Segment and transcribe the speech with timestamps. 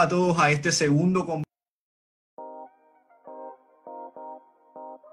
[0.00, 1.26] A todos a este segundo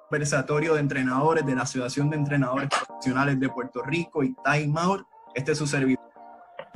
[0.10, 5.06] conversatorio de entrenadores de la Asociación de Entrenadores Profesionales de Puerto Rico y Time Out.
[5.36, 6.00] Este es su servidor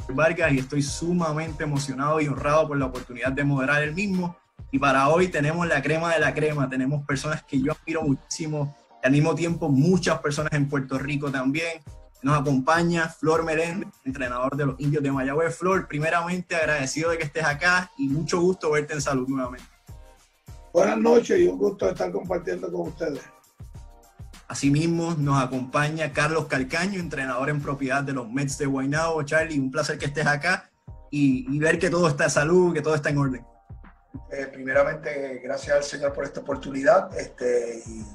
[0.09, 4.35] Vargas y estoy sumamente emocionado y honrado por la oportunidad de moderar el mismo.
[4.71, 8.75] Y para hoy tenemos la crema de la crema, tenemos personas que yo admiro muchísimo,
[9.01, 11.81] y al mismo tiempo muchas personas en Puerto Rico también.
[12.23, 15.55] Nos acompaña Flor Meléndez, entrenador de los indios de Mayagüez.
[15.55, 19.65] Flor, primeramente agradecido de que estés acá y mucho gusto verte en salud nuevamente.
[20.71, 23.21] Buenas noches y un gusto estar compartiendo con ustedes.
[24.47, 29.23] Asimismo, nos acompaña Carlos Calcaño, entrenador en propiedad de los Mets de Guaynabo.
[29.23, 30.69] Charlie, un placer que estés acá
[31.09, 33.45] y, ver que todo está en salud, que todo está en orden.
[34.31, 37.17] Eh, primeramente, gracias al Señor por esta oportunidad.
[37.17, 38.05] Este, y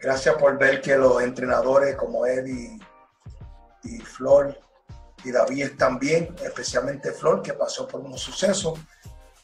[0.00, 4.58] Gracias por ver que los entrenadores como él y, Flor
[5.24, 8.78] y David están bien, especialmente Flor, que pasó por unos sucesos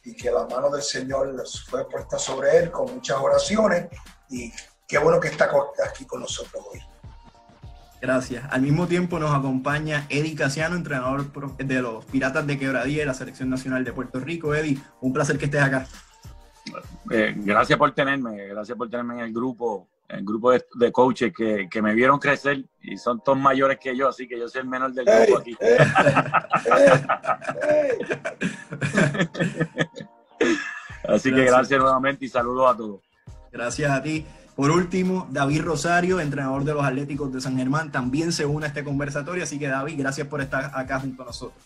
[0.04, 1.34] y que la mano del Señor
[1.68, 3.86] fue puesta sobre él con muchas oraciones
[4.30, 4.52] y
[4.88, 5.50] qué bueno que está
[5.84, 6.80] aquí con nosotros hoy.
[8.00, 8.44] Gracias.
[8.50, 13.14] Al mismo tiempo nos acompaña Eddie Casiano, entrenador de los Piratas de Quebradía y la
[13.14, 14.56] Selección Nacional de Puerto Rico.
[14.56, 15.86] Eddie, un placer que estés acá.
[17.12, 21.68] Eh, gracias por tenerme, gracias por tenerme en el grupo el grupo de, coaches que,
[21.70, 24.68] que, me vieron crecer y son todos mayores que yo, así que yo soy el
[24.68, 25.56] menor del grupo aquí.
[31.08, 33.00] así que gracias nuevamente y saludos a todos.
[33.50, 34.26] Gracias a ti.
[34.54, 38.68] Por último, David Rosario, entrenador de los Atléticos de San Germán, también se une a
[38.68, 41.64] este conversatorio, así que David, gracias por estar acá junto a nosotros.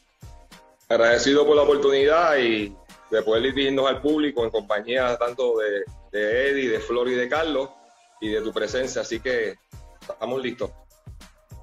[0.89, 2.73] Agradecido por la oportunidad y
[3.11, 5.83] de poder dirigirnos al público en compañía tanto de,
[6.13, 7.71] de Eddie, de Flor y de Carlos
[8.21, 9.03] y de tu presencia.
[9.03, 9.55] Así que
[10.01, 10.71] estamos listos.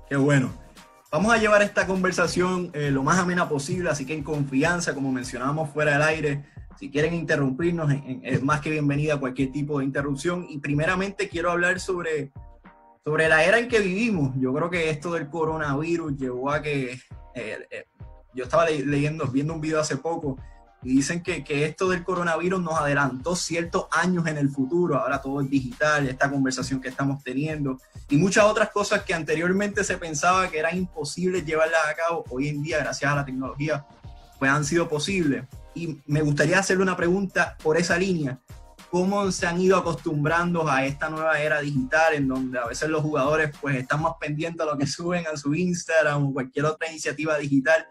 [0.10, 0.52] Qué bueno.
[1.12, 5.12] Vamos a llevar esta conversación eh, lo más amena posible, así que en confianza, como
[5.12, 6.46] mencionábamos fuera del aire,
[6.80, 10.48] si quieren interrumpirnos, es más que bienvenida a cualquier tipo de interrupción.
[10.50, 12.32] Y primeramente quiero hablar sobre,
[13.06, 14.34] sobre la era en que vivimos.
[14.38, 16.94] Yo creo que esto del coronavirus llevó a que,
[17.36, 17.86] eh, eh,
[18.34, 20.38] yo estaba leyendo, viendo un video hace poco,
[20.84, 25.22] y dicen que, que, esto del coronavirus nos adelantó ciertos años en el futuro, ahora
[25.22, 29.98] todo es digital, esta conversación que estamos teniendo y muchas otras cosas que anteriormente se
[29.98, 33.86] pensaba que era imposible llevarlas a cabo, hoy en día gracias a la tecnología
[34.38, 35.46] pues han sido posibles.
[35.74, 38.40] Y me gustaría hacerle una pregunta por esa línea.
[38.92, 43.02] ¿Cómo se han ido acostumbrando a esta nueva era digital en donde a veces los
[43.02, 46.90] jugadores pues están más pendientes a lo que suben a su Instagram o cualquier otra
[46.90, 47.88] iniciativa digital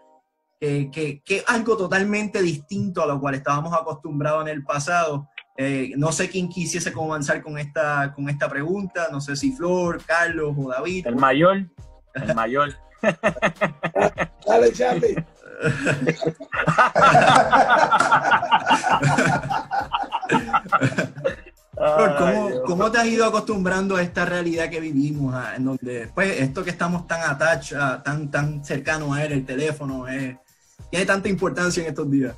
[0.91, 5.27] que, que, algo totalmente distinto a lo cual estábamos acostumbrados en el pasado.
[5.57, 10.01] Eh, no sé quién quisiese comenzar con esta, con esta pregunta, no sé si Flor,
[10.03, 11.05] Carlos o David.
[11.05, 11.65] El mayor,
[12.13, 12.73] el mayor.
[14.47, 15.15] Dale, Charlie.
[21.73, 26.39] Flor, ¿cómo, ¿cómo, te has ido acostumbrando a esta realidad que vivimos, en donde pues
[26.39, 30.37] esto que estamos tan attached, tan, tan cercano a él, el teléfono, es,
[30.89, 32.35] tiene tanta importancia en estos días?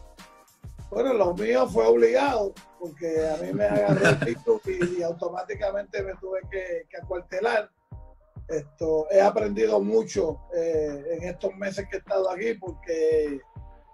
[0.90, 6.16] Bueno, lo mío fue obligado, porque a mí me agarró el pico y, automáticamente me
[6.16, 7.70] tuve que, acuartelar.
[8.48, 13.42] Esto, he aprendido mucho eh, en estos meses que he estado aquí, porque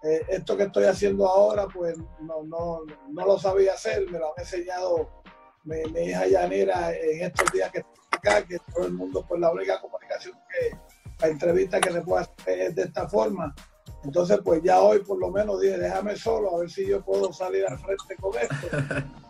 [0.04, 4.28] eh, esto que estoy haciendo ahora, pues no, no, no, lo sabía hacer, me lo
[4.28, 5.10] han enseñado
[5.64, 9.52] mi, hija Yanira en estos días que estoy acá, que todo el mundo, pues la
[9.52, 10.78] única comunicación que,
[11.22, 13.54] la entrevista que se puede hacer es de esta forma.
[14.04, 17.32] Entonces, pues ya hoy por lo menos dije, déjame solo, a ver si yo puedo
[17.32, 18.78] salir al frente con esto.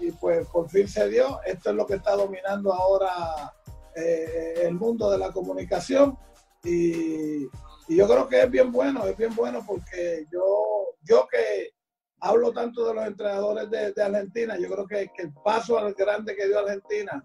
[0.00, 1.38] Y, pues por fin se dio.
[1.44, 3.52] Esto es lo que está dominando ahora
[3.94, 6.16] eh, el mundo de la comunicación.
[6.64, 7.46] Y,
[7.88, 11.72] yo creo que es bien bueno, es bien bueno porque yo, yo que
[12.20, 16.36] hablo tanto de los entrenadores de, Argentina, yo creo que, que, el paso al grande
[16.36, 17.22] que dio Argentina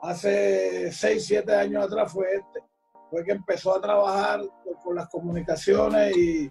[0.00, 2.60] hace 6, 7 años atrás fue este
[3.14, 4.40] fue que empezó a trabajar
[4.82, 6.50] con las comunicaciones y,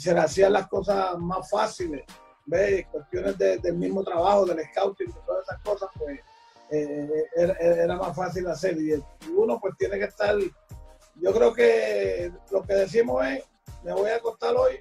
[0.00, 2.04] se le hacían las cosas más fáciles.
[2.46, 2.86] ¿Ves?
[2.90, 6.18] Cuestiones del mismo trabajo, del scouting, de todas esas cosas, pues
[6.70, 7.24] eh,
[7.60, 8.76] era, más fácil hacer.
[8.80, 8.94] Y,
[9.36, 10.34] uno pues tiene que estar,
[11.16, 13.44] yo creo que lo que decimos es,
[13.84, 14.80] me voy a acostar hoy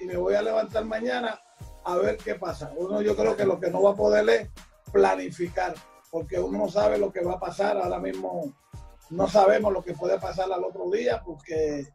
[0.00, 1.40] y me voy a levantar mañana
[1.84, 2.72] a ver qué pasa.
[2.76, 4.50] Uno yo creo que lo que no va a poder es
[4.92, 5.74] planificar,
[6.10, 8.52] porque uno no sabe lo que va a pasar ahora mismo
[9.12, 11.86] no sabemos lo que puede pasar al otro día porque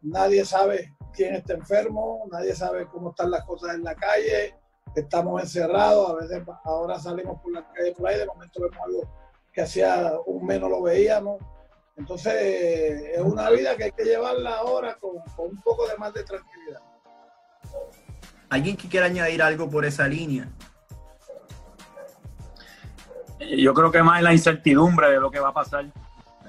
[0.00, 4.54] nadie sabe quién está enfermo, nadie sabe cómo están las cosas en la calle,
[4.96, 9.02] estamos encerrados, a veces ahora salimos por la calle por ahí, de momento vemos algo
[9.52, 11.40] que hacía un mes no lo veíamos.
[11.96, 16.24] Entonces es una vida que hay que llevarla ahora con, un poco de más de
[16.24, 16.80] tranquilidad.
[18.48, 20.48] ¿Alguien que quiera añadir algo por esa línea?
[23.38, 25.92] Yo creo que más es la incertidumbre de lo que va a pasar.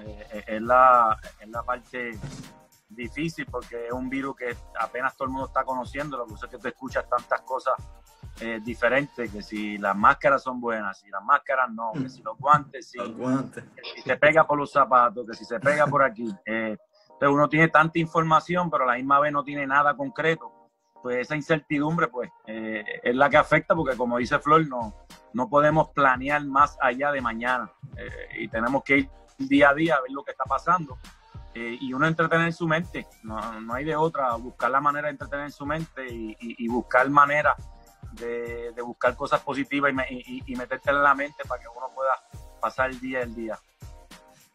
[0.06, 2.12] Eh, es, la, es la parte
[2.90, 6.18] difícil porque es un virus que apenas todo el mundo está conociendo.
[6.18, 7.74] Lo que pasa es que tú escuchas tantas cosas
[8.42, 12.38] eh, diferentes, que si las máscaras son buenas, si las máscaras no, que si los
[12.38, 13.00] guantes, si,
[13.96, 16.34] si se pega por los zapatos, que si se pega por aquí.
[16.46, 20.52] Eh, entonces uno tiene tanta información, pero a la misma vez no tiene nada concreto.
[21.02, 24.94] Pues esa incertidumbre pues eh, es la que afecta porque como dice Flor, no,
[25.34, 27.72] no podemos planear más allá de mañana
[28.38, 30.98] y tenemos que ir día a día ver lo que está pasando
[31.56, 35.12] eh, y uno entretener su mente, no, no, hay de otra, buscar la manera de
[35.12, 37.56] entretener su mente y, y, buscar manera
[38.12, 42.12] de, de, buscar cosas positivas y, y, meterte en la mente para que uno pueda
[42.60, 43.58] pasar el día el día.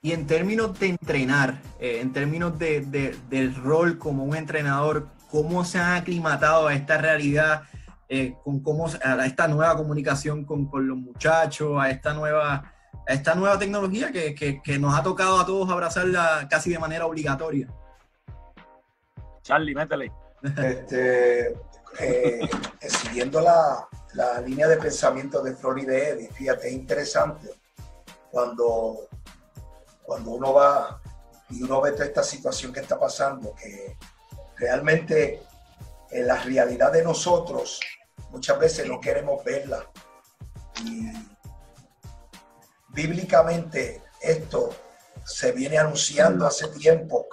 [0.03, 5.09] Y en términos de entrenar, eh, en términos de, de, del rol como un entrenador,
[5.31, 7.63] ¿cómo se han aclimatado a esta realidad,
[8.11, 12.75] eh, con cómo, a esta nueva comunicación con, con los muchachos, a esta nueva
[13.13, 17.69] esta nueva tecnología que, nos ha tocado a todos abrazarla casi de manera obligatoria.
[19.43, 20.13] Charlie, métele.
[20.57, 21.57] Este,
[21.99, 22.49] eh,
[22.89, 23.89] siguiendo la,
[24.45, 27.51] línea de pensamiento de Flor y de Eddie, fíjate, es interesante
[28.31, 29.09] cuando,
[30.03, 31.01] cuando uno va
[31.51, 33.97] y uno ve toda esta situación que está pasando, que
[34.57, 35.43] realmente
[36.11, 37.81] en la realidad de nosotros
[38.31, 39.85] muchas veces no queremos verla.
[40.85, 41.11] Y
[42.93, 44.71] bíblicamente esto
[45.25, 47.29] se viene anunciando hace tiempo.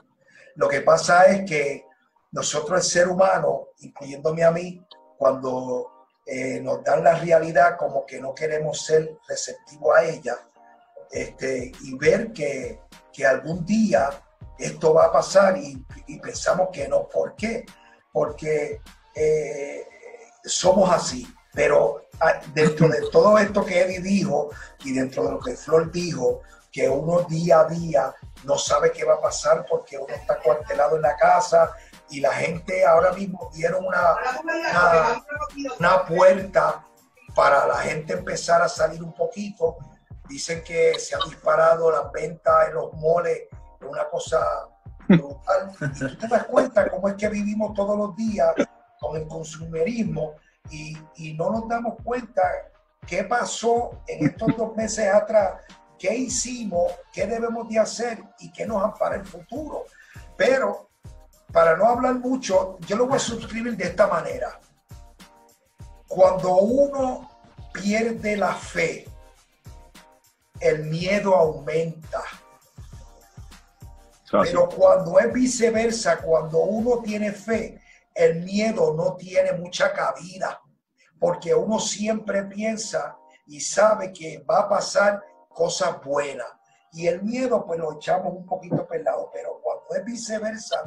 [0.55, 1.85] Lo que pasa es que
[2.31, 4.85] nosotros, el ser humano, incluyéndome a mí,
[5.17, 10.37] cuando eh, nos dan la realidad como que no queremos ser receptivos a ella,
[11.11, 12.81] este, y ver que,
[13.13, 14.09] que algún día
[14.57, 15.83] esto va a pasar y,
[16.19, 17.07] pensamos que no.
[17.07, 17.65] ¿Por qué?
[18.11, 18.81] Porque
[19.15, 19.87] eh,
[20.43, 21.27] somos así.
[21.57, 24.51] Pero ah, dentro de todo esto que Eddie dijo
[24.85, 29.03] y dentro de lo que Flor dijo, que uno día a día no sabe qué
[29.03, 31.71] va a pasar porque uno está cuartelado en la casa
[32.11, 34.15] y la gente ahora mismo dieron una,
[35.79, 36.85] una, puerta
[37.33, 39.77] para la gente empezar a salir un poquito.
[40.29, 43.47] Dicen que se ha disparado la venta en los moles,
[43.81, 44.39] una cosa
[45.07, 45.71] brutal.
[45.95, 48.53] Y tú te das cuenta cómo es que vivimos todos los días
[48.99, 50.35] con el consumerismo
[50.71, 52.41] y, no nos damos cuenta
[53.05, 55.62] qué pasó en estos dos meses atrás,
[55.97, 59.86] qué hicimos, qué debemos de hacer y qué nos ampara el futuro.
[60.36, 60.89] Pero
[61.51, 64.59] para no hablar mucho, yo lo voy a suscribir de esta manera.
[66.07, 67.29] Cuando uno
[67.71, 69.07] pierde la fe,
[70.59, 72.24] el miedo aumenta.
[74.29, 77.81] Pero cuando es viceversa, cuando uno tiene fe,
[78.17, 80.62] el miedo no tiene mucha cabida,
[81.19, 86.47] porque uno siempre piensa y sabe que va a pasar cosas buenas.
[86.93, 90.83] Y el miedo, pues lo echamos un poquito pelado, pero cuando es viceversa,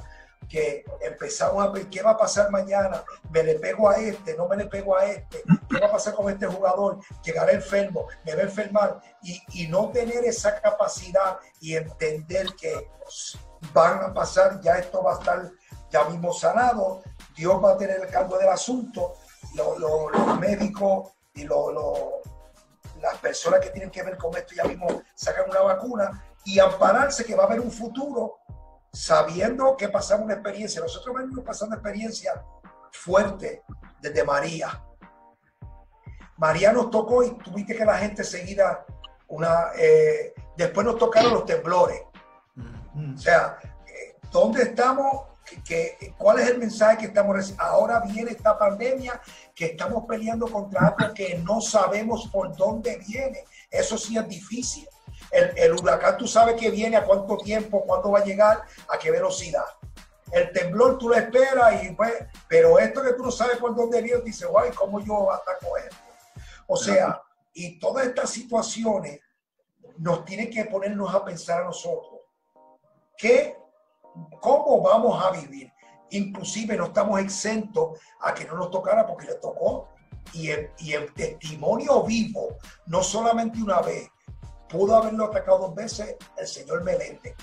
[0.49, 4.49] que empezamos a ver qué va a pasar mañana, me le pego a este, no
[4.49, 8.35] me le pego a este, qué va a pasar con este jugador, llegará enfermo, me
[8.35, 12.91] va a enfermar, y, y no tener esa capacidad y entender que
[13.73, 15.51] van a pasar, ya esto va a estar
[15.91, 17.03] ya mismo sanado,
[17.41, 19.15] Dios va a tener el cargo del asunto,
[19.55, 25.61] los médicos y las personas que tienen que ver con esto ya mismo sacan una
[25.61, 28.41] vacuna y ampararse que va a haber un futuro
[28.93, 30.83] sabiendo que pasamos una experiencia.
[30.83, 32.45] Nosotros venimos pasando experiencia
[32.93, 33.63] fuerte
[34.03, 34.85] desde María.
[36.37, 38.85] María nos tocó y tuviste que la gente seguida
[39.29, 39.71] una...
[39.79, 42.03] Eh, después nos tocaron los temblores.
[43.15, 47.65] O sea, eh, ¿dónde estamos que, cuál es el mensaje que estamos recibiendo.
[47.65, 49.21] Ahora viene esta pandemia
[49.55, 53.45] que estamos peleando contra algo que no sabemos por dónde viene.
[53.71, 54.89] Eso sí es difícil.
[55.31, 58.99] El, el huracán tú sabes que viene, a cuánto tiempo, cuándo va a llegar, a
[58.99, 59.65] qué velocidad.
[60.33, 62.13] El temblor tú lo esperas, y pues,
[62.49, 65.97] pero esto que tú no sabes por dónde viene, dice, guay, ¿cómo yo ataco esto?
[66.67, 67.21] O sea,
[67.53, 69.21] y todas estas situaciones
[69.99, 72.21] nos tienen que ponernos a pensar a nosotros.
[73.17, 73.60] ¿Qué
[74.41, 75.73] cómo vamos a vivir.
[76.11, 79.89] Inclusive no estamos exentos a que no nos tocara porque le tocó.
[80.33, 84.09] Y el, y el testimonio vivo, no solamente una vez,
[84.69, 87.35] pudo haberlo atacado dos veces el señor Melende.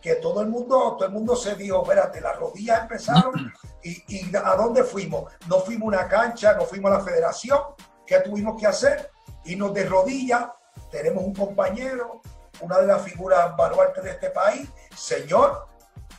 [0.00, 4.36] Que todo el mundo, todo el mundo se dijo, espérate, las rodillas empezaron y, y
[4.36, 5.32] a dónde fuimos.
[5.48, 7.60] No fuimos a una cancha, no fuimos a la federación.
[8.06, 9.10] ¿Qué tuvimos que hacer?
[9.44, 10.46] Irnos de rodillas.
[10.90, 12.22] Tenemos un compañero,
[12.60, 14.68] una de las figuras baluartes de este país.
[14.96, 15.67] Señor,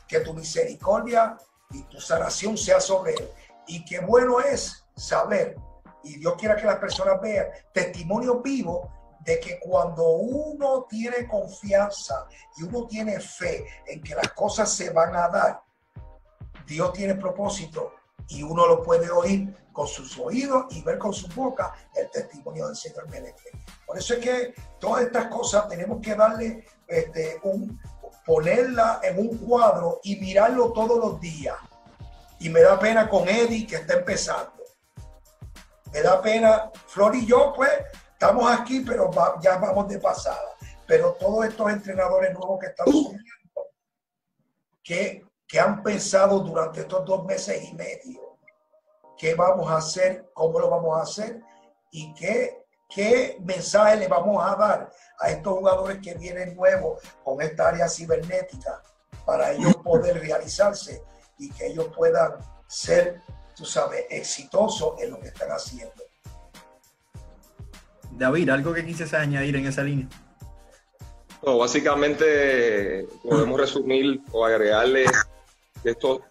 [0.09, 1.37] que tu misericordia
[1.71, 3.29] y tu sanación sea sobre él.
[3.67, 5.55] Y qué bueno es saber,
[6.03, 12.25] y Dios quiera que las personas vean, testimonio vivo de que cuando uno tiene confianza
[12.57, 15.61] y uno tiene fe en que las cosas se van a dar,
[16.65, 17.93] Dios tiene propósito
[18.29, 22.67] y uno lo puede oír con sus oídos y ver con su boca el testimonio
[22.67, 23.35] del Señor Melech.
[23.85, 27.79] Por eso es que todas estas cosas tenemos que darle este, un,
[28.29, 31.55] ponerla en un cuadro y mirarlo todos los días.
[32.39, 34.53] Y me da pena con Eddie que está empezando.
[35.91, 37.71] Me da pena, Flor y yo, pues,
[38.13, 39.09] estamos aquí, pero
[39.41, 40.55] ya vamos de pasada.
[40.85, 43.25] Pero todos estos entrenadores nuevos que están subiendo,
[44.83, 48.37] que, que han pensado durante estos dos meses y medio,
[49.17, 51.41] qué vamos a hacer, cómo lo vamos a hacer
[51.89, 52.58] y qué,
[52.89, 57.87] qué mensaje le vamos a dar a estos jugadores que vienen nuevos con esta área
[57.87, 58.81] cibernética
[59.25, 61.03] para ellos poder realizarse
[61.37, 62.33] y que ellos puedan
[62.67, 63.21] ser,
[63.55, 66.03] tú sabes, exitosos en lo que están haciendo.
[68.11, 70.07] David, ¿algo que quisieras añadir en esa línea?
[71.45, 75.05] No, básicamente podemos resumir o agregarle
[75.81, 76.21] que esto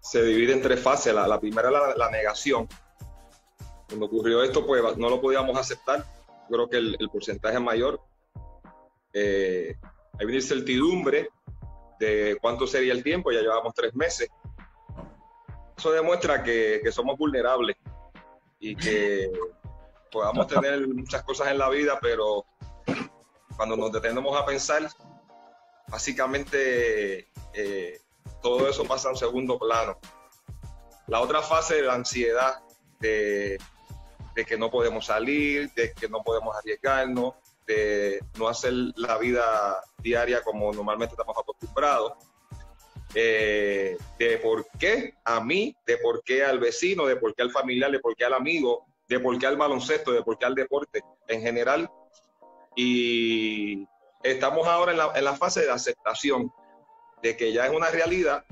[0.00, 1.12] se divide en tres fases.
[1.12, 2.66] La, primera es la, negación.
[3.88, 6.04] Cuando ocurrió esto, pues no lo podíamos aceptar.
[6.48, 8.00] Creo que el, el porcentaje mayor
[9.12, 9.76] eh,
[10.18, 11.30] hay una incertidumbre
[11.98, 14.28] de cuánto sería el tiempo, ya llevamos tres meses.
[15.76, 17.76] Eso demuestra que, somos vulnerables
[18.58, 19.30] y que
[20.10, 22.44] podamos tener muchas cosas en la vida, pero
[23.56, 24.88] cuando nos detenemos a pensar,
[25.88, 28.00] básicamente eh,
[28.42, 29.98] todo eso pasa en segundo plano.
[31.06, 32.60] La otra fase de la ansiedad,
[33.00, 33.58] de,
[34.38, 37.34] de, que no podemos salir, de que no podemos arriesgarnos,
[37.66, 42.12] de no hacer la vida diaria como normalmente estamos acostumbrados,
[43.16, 47.50] eh, de por qué a mí, de por qué al vecino, de por qué al
[47.50, 50.54] familiar, de por qué al amigo, de por qué al baloncesto, de por qué al
[50.54, 51.90] deporte en general.
[52.76, 53.88] Y
[54.22, 56.52] estamos ahora en la, en la fase de aceptación
[57.22, 58.44] de que ya es una realidad,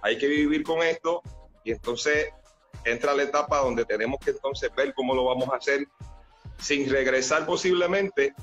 [0.00, 1.20] hay que vivir con esto
[1.62, 2.32] y entonces
[2.84, 5.86] entra la etapa donde tenemos que entonces ver cómo lo vamos a hacer
[6.58, 8.34] sin regresar posiblemente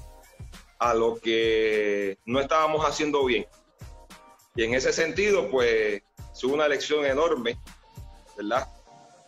[0.80, 3.46] a lo que no estábamos haciendo bien.
[4.56, 6.02] Y en ese sentido, pues,
[6.34, 7.60] es una elección enorme,
[8.36, 8.68] ¿verdad?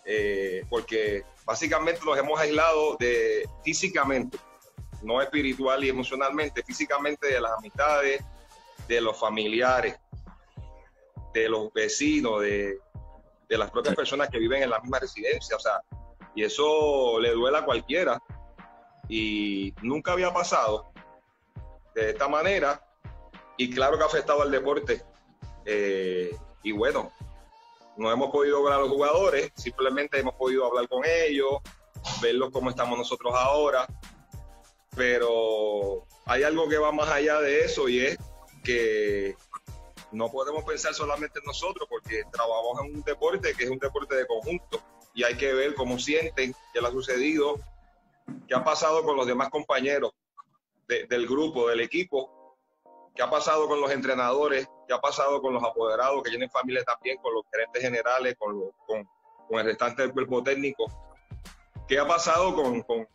[0.06, 4.38] Eh, porque básicamente nos hemos aislado de físicamente,
[5.02, 8.24] no espiritual y emocionalmente, físicamente de las amistades,
[8.88, 9.96] de los familiares,
[11.34, 12.80] de los vecinos, de,
[13.50, 15.82] de las propias personas que viven en la misma residencia, o sea,
[16.36, 18.22] y eso le duele a cualquiera,
[19.10, 20.92] y nunca había pasado
[21.96, 22.86] de esta manera
[23.58, 25.04] y claro que ha afectado al deporte.
[25.66, 27.12] Eh, y bueno,
[27.98, 31.58] no hemos podido ver a los jugadores, simplemente hemos podido hablar con ellos,
[32.22, 33.88] verlos cómo estamos nosotros ahora,
[34.96, 38.18] pero hay algo que va más allá de eso y es
[38.64, 39.36] que
[40.12, 44.16] no podemos pensar solamente en nosotros porque trabajamos en un deporte que es un deporte
[44.16, 44.82] de conjunto
[45.14, 47.60] y hay que ver cómo sienten, qué le ha sucedido,
[48.48, 50.12] ¿Qué ha pasado con los demás compañeros
[50.88, 52.58] del grupo, del equipo?
[53.16, 54.68] ¿Qué ha pasado con los entrenadores?
[54.88, 58.72] ¿Qué ha pasado con los apoderados que tienen familia también, con los gerentes generales, con,
[58.88, 60.86] con, el restante del cuerpo técnico?
[61.88, 63.08] ¿Qué ha pasado con, con,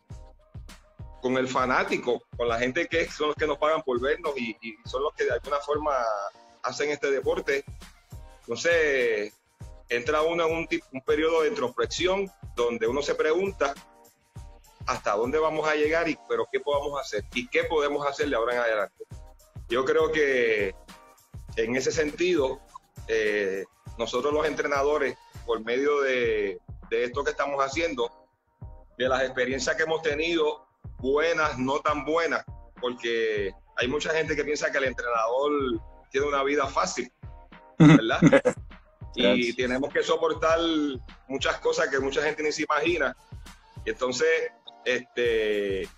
[1.21, 4.55] con, el fanático, con la gente que son los que nos pagan por vernos y,
[4.85, 5.93] son los que de alguna forma
[6.65, 7.63] hacen este deporte?
[8.41, 9.33] Entonces,
[9.89, 13.73] entra uno en un, un periodo de introspección donde uno se pregunta
[14.85, 18.35] hasta dónde vamos a llegar y pero qué podemos hacer y qué podemos hacer de
[18.35, 19.05] ahora en adelante.
[19.67, 20.75] Yo creo que
[21.55, 22.59] en ese sentido,
[23.07, 23.65] eh,
[23.97, 28.11] nosotros los entrenadores, por medio de, de esto que estamos haciendo,
[28.97, 30.67] de las experiencias que hemos tenido,
[30.99, 32.45] buenas, no tan buenas,
[32.79, 35.51] porque hay mucha gente que piensa que el entrenador
[36.15, 37.11] tiene una vida fácil,
[37.77, 38.21] ¿verdad?
[39.15, 40.57] y tenemos que soportar
[41.27, 43.13] muchas cosas que mucha gente ni se imagina.
[43.85, 44.29] Y entonces
[44.85, 45.89] este,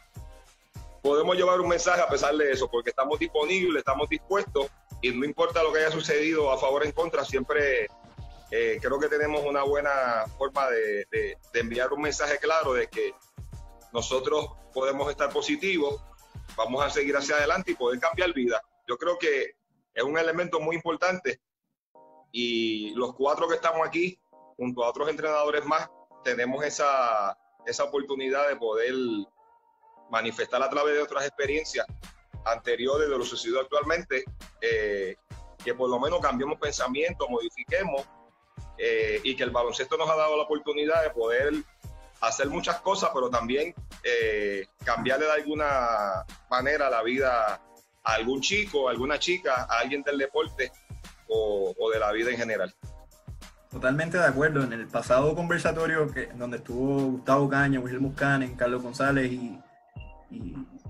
[1.03, 4.71] podemos llevar un mensaje a pesar de eso, porque estamos disponibles, estamos dispuestos
[5.03, 7.85] y no importa lo que haya sucedido a favor o en contra, siempre
[8.49, 13.13] eh, creo que tenemos una buena forma de, enviar un mensaje claro de que
[13.93, 16.01] nosotros podemos estar positivos,
[16.55, 18.59] vamos a seguir hacia adelante y poder cambiar vida.
[18.87, 19.56] Yo creo que
[19.97, 21.41] es un elemento muy importante.
[22.31, 24.19] Y los cuatro que estamos aquí,
[24.55, 25.89] junto a otros entrenadores más,
[26.23, 28.93] tenemos esa, esa oportunidad de poder
[30.11, 31.87] manifestar a través de otras experiencias
[32.45, 34.23] anteriores de lo sucedido actualmente,
[34.61, 35.15] eh,
[35.65, 38.05] que por lo menos cambiemos pensamiento, modifiquemos
[38.77, 41.53] eh, y que el baloncesto nos ha dado la oportunidad de poder
[42.21, 47.59] hacer muchas cosas, pero también eh, cambiarle de alguna manera la vida
[48.07, 50.71] a algún chico, a alguna chica, a alguien del deporte
[51.27, 52.73] o, de la vida en general.
[53.69, 54.63] Totalmente de acuerdo.
[54.63, 59.59] En el pasado conversatorio que, donde estuvo Gustavo Caña, Wilhelm Muscanen, Carlos González y,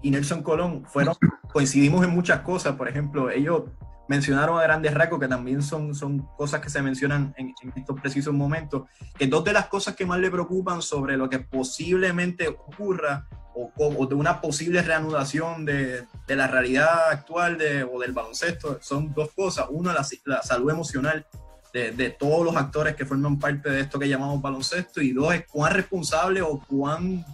[0.01, 1.15] y Nelson Colón, fueron,
[1.51, 2.75] coincidimos en muchas cosas.
[2.75, 3.63] Por ejemplo, ellos
[4.07, 8.33] mencionaron a grandes rasgos, que también son, son cosas que se mencionan en, estos precisos
[8.33, 8.83] momentos,
[9.17, 14.05] que dos de las cosas que más le preocupan sobre lo que posiblemente ocurra o,
[14.05, 19.31] de una posible reanudación de, de la realidad actual de, o del baloncesto son dos
[19.31, 19.65] cosas.
[19.69, 21.25] Uno, la, la salud emocional
[21.73, 25.33] de, de, todos los actores que forman parte de esto que llamamos baloncesto y dos,
[25.33, 27.25] es cuán responsable o cuán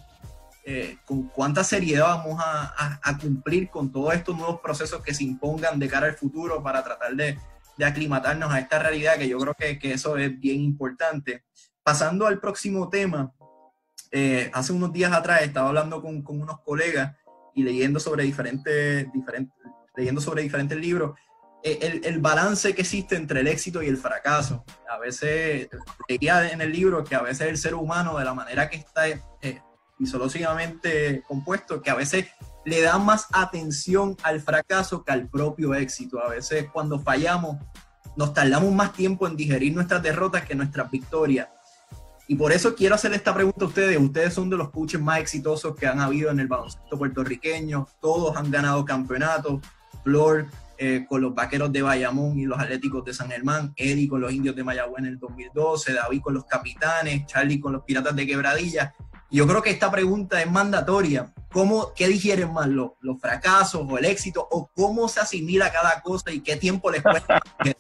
[0.66, 5.78] eh, con cuánta seriedad vamos a, cumplir con todos estos nuevos procesos que se impongan
[5.78, 7.38] de cara al futuro para tratar de,
[7.84, 11.44] aclimatarnos a esta realidad, que yo creo que, eso es bien importante.
[11.84, 13.34] Pasando al próximo tema,
[14.12, 17.14] eh, hace unos días atrás estaba hablando con, unos colegas
[17.54, 19.54] y leyendo sobre diferentes, diferentes,
[19.98, 21.20] leyendo sobre diferentes libros,
[21.62, 24.64] eh, el, el, balance que existe entre el éxito y el fracaso.
[24.90, 25.68] A veces,
[26.08, 29.04] leía en el libro que a veces el ser humano, de la manera que está
[30.04, 32.28] fisiológicamente compuesto que a veces
[32.66, 36.22] le da más atención al fracaso que al propio éxito.
[36.22, 37.58] A veces cuando fallamos
[38.16, 41.48] nos tardamos más tiempo en digerir nuestras derrotas que nuestras victorias.
[42.28, 43.98] Y por eso quiero hacer esta pregunta a ustedes.
[44.00, 47.88] Ustedes son de los coaches más exitosos que han habido en el baloncesto puertorriqueño.
[48.00, 49.62] Todos han ganado campeonatos.
[50.04, 53.74] Flor eh, con los Vaqueros de Bayamón y los Atléticos de San Germán.
[53.76, 55.94] Eddie con los Indios de Mayagüez en el 2012.
[55.94, 57.26] David con los Capitanes.
[57.26, 58.94] Charlie con los Piratas de Quebradilla.
[59.34, 61.34] Yo creo que esta pregunta es mandatoria.
[61.52, 64.48] ¿Cómo, ¿Qué digieren más, los, los fracasos o el éxito?
[64.52, 67.42] ¿O cómo se asimila cada cosa y qué tiempo les cuesta?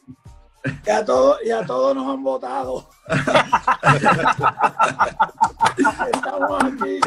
[0.85, 2.89] Ya todos, ya todos nos han votado.
[6.13, 7.01] estamos aquí.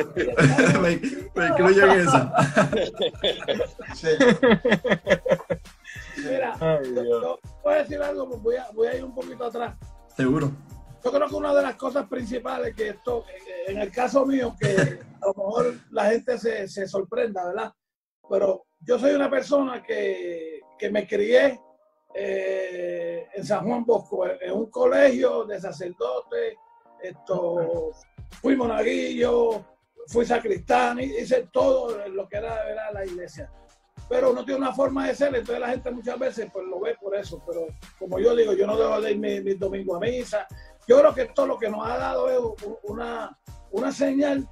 [0.82, 1.00] me,
[1.34, 2.30] me incluyo en eso.
[6.18, 9.74] Mira, yo, voy a decir algo, pues voy a, voy a ir un poquito atrás.
[10.14, 10.52] Seguro.
[11.06, 13.24] Yo creo que una de las cosas principales que esto,
[13.68, 14.66] en el caso mío, que
[15.22, 17.72] a lo mejor la gente se, se sorprenda, ¿verdad?
[18.28, 21.60] Pero yo soy una persona que, que me crié
[22.12, 26.56] eh, en San Juan Bosco, en un colegio de sacerdotes,
[27.00, 27.92] esto,
[28.42, 29.64] fui monaguillo,
[30.08, 33.48] fui sacristán, hice todo lo que era, la iglesia.
[34.08, 36.96] Pero no tiene una forma de ser, entonces la gente muchas veces pues lo ve
[37.00, 37.40] por eso.
[37.46, 40.48] Pero como yo digo, yo no debo de ir mi, mi domingo a misa,
[40.86, 42.38] yo creo que esto lo que nos ha dado es
[42.84, 43.36] una,
[43.70, 44.48] una señal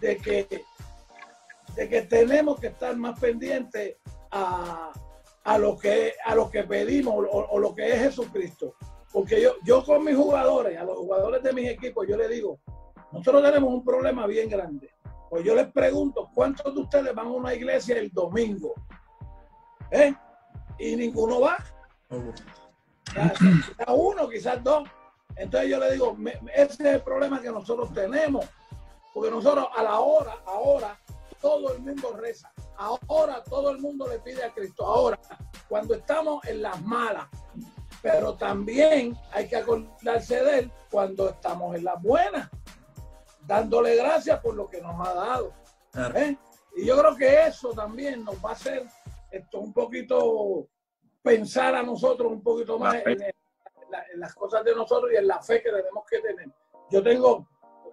[0.00, 0.64] de que,
[1.74, 3.96] de que tenemos que estar más pendientes
[4.30, 4.92] a,
[5.58, 8.74] lo, que, a lo que pedimos o, lo que es Jesucristo.
[9.12, 12.60] Porque yo, yo con mis jugadores, a los jugadores de mis equipos, yo les digo,
[13.10, 14.90] nosotros tenemos un problema bien grande.
[15.28, 18.74] Pues yo les pregunto, ¿cuántos de ustedes van a una iglesia el domingo?
[19.90, 20.14] ¿Eh?
[20.78, 21.56] Y ninguno va.
[23.04, 24.88] Quizás uno, quizás dos.
[25.40, 26.14] Entonces yo le digo,
[26.54, 28.44] ese es el problema que nosotros tenemos,
[29.14, 31.00] porque nosotros a la hora, ahora,
[31.40, 35.18] todo el mundo reza, ahora todo el mundo le pide a Cristo, ahora,
[35.66, 37.26] cuando estamos en las malas,
[38.02, 42.50] pero también hay que acordarse de él cuando estamos en las buenas,
[43.46, 45.54] dándole gracias por lo que nos ha dado.
[46.16, 46.36] ¿eh?
[46.76, 48.86] Y yo creo que eso también nos va a hacer
[49.30, 50.68] esto un poquito
[51.22, 53.39] pensar a nosotros un poquito más en,
[54.12, 56.48] en las cosas de nosotros y en la fe que tenemos que tener.
[56.90, 57.46] Yo tengo,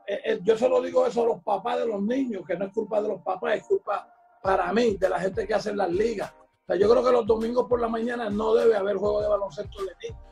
[0.05, 2.65] eh, eh, yo se lo digo eso a los papás de los niños, que no
[2.65, 5.91] es culpa de los papás, es culpa para mí, de la gente que hace las
[5.91, 6.31] ligas.
[6.31, 9.27] O sea, yo creo que los domingos por la mañana no debe haber juego de
[9.27, 10.23] baloncesto de niños.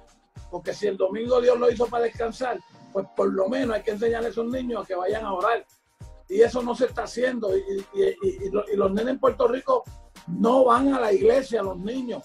[0.51, 2.59] Porque si el domingo Dios lo hizo para descansar,
[2.93, 5.65] pues por lo menos hay que enseñarle a esos niños a que vayan a orar.
[6.27, 7.55] Y eso no se está haciendo.
[7.55, 9.83] Y, y, los nenes en Puerto Rico
[10.27, 12.21] no van a la iglesia, los niños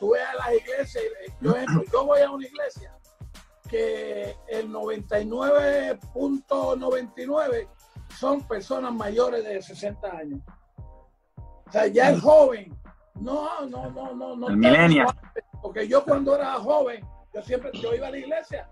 [0.00, 1.04] tú ves a las iglesias,
[1.40, 1.54] yo,
[1.92, 2.96] yo voy a una iglesia
[3.68, 7.68] que el 99.99
[8.18, 10.40] son personas mayores de 60 años.
[11.36, 12.76] O sea, ya el joven,
[13.14, 14.48] no, no, no, no, no.
[14.48, 15.06] El
[15.62, 18.68] Porque yo cuando era joven, yo siempre, yo iba a la iglesia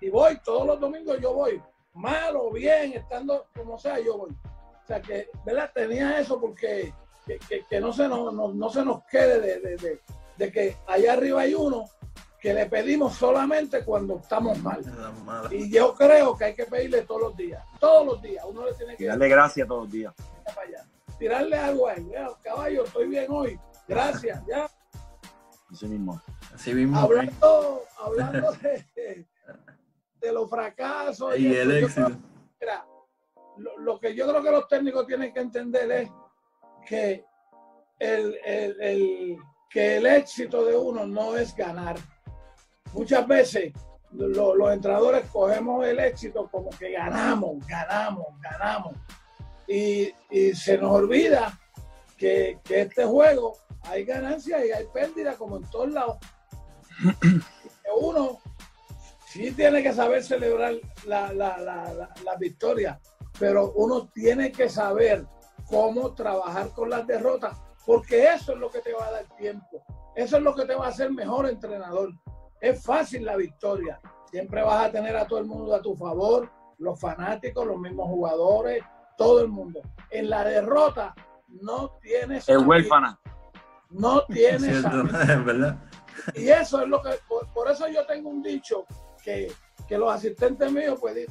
[0.00, 1.62] y, voy, todos los domingos yo voy,
[1.92, 4.30] mal o bien, estando como sea, yo voy.
[4.30, 5.70] O sea que, ¿verdad?
[5.74, 6.94] Tenía eso porque
[7.26, 10.00] que, no, se nos, no, se nos quede de,
[10.36, 11.84] de que allá arriba hay uno
[12.40, 14.82] que le pedimos solamente cuando estamos mal.
[15.50, 17.62] Y yo creo que hay que pedirle todos los días.
[17.78, 18.44] Todos los días.
[18.48, 20.14] Uno le tiene que darle gracias todos los días.
[21.18, 22.10] Tirarle algo a él.
[22.42, 23.60] Caballo, estoy bien hoy.
[23.86, 24.42] Gracias.
[24.46, 24.70] Ya.
[25.70, 26.20] Así mismo.
[26.54, 26.98] Así mismo.
[26.98, 29.26] Hablando, hablando de,
[30.20, 32.10] de, los fracasos y, el éxito.
[32.58, 32.86] mira,
[34.00, 36.10] que yo creo que los técnicos tienen que entender es
[36.90, 37.24] que
[38.00, 39.38] el,
[39.70, 41.96] que el éxito de uno no es ganar.
[42.92, 43.72] Muchas veces
[44.10, 48.94] los entrenadores cogemos el éxito como que ganamos, ganamos, ganamos.
[49.68, 50.12] Y,
[50.54, 51.56] se nos olvida
[52.16, 56.16] que, que, este juego hay ganancias y hay pérdidas como en todos lados.
[58.00, 58.40] Uno
[59.28, 60.74] sí tiene que saber celebrar
[61.06, 61.56] la, la,
[62.24, 63.00] la, victoria,
[63.38, 65.24] pero uno tiene que saber
[65.70, 69.82] cómo trabajar con las derrotas, porque eso es lo que te va a dar tiempo,
[70.14, 72.12] eso es lo que te va a hacer mejor entrenador.
[72.60, 76.50] Es fácil la victoria, siempre vas a tener a todo el mundo a tu favor,
[76.78, 78.82] los fanáticos, los mismos jugadores,
[79.16, 79.80] todo el mundo.
[80.10, 81.14] En la derrota
[81.48, 82.48] no tienes...
[82.48, 83.18] El huérfana.
[83.90, 84.82] No tienes...
[85.44, 85.78] ¿verdad?
[86.34, 87.10] Y eso es lo que...
[87.54, 88.84] por eso yo tengo un dicho
[89.22, 89.52] que,
[89.90, 91.26] los asistentes míos pues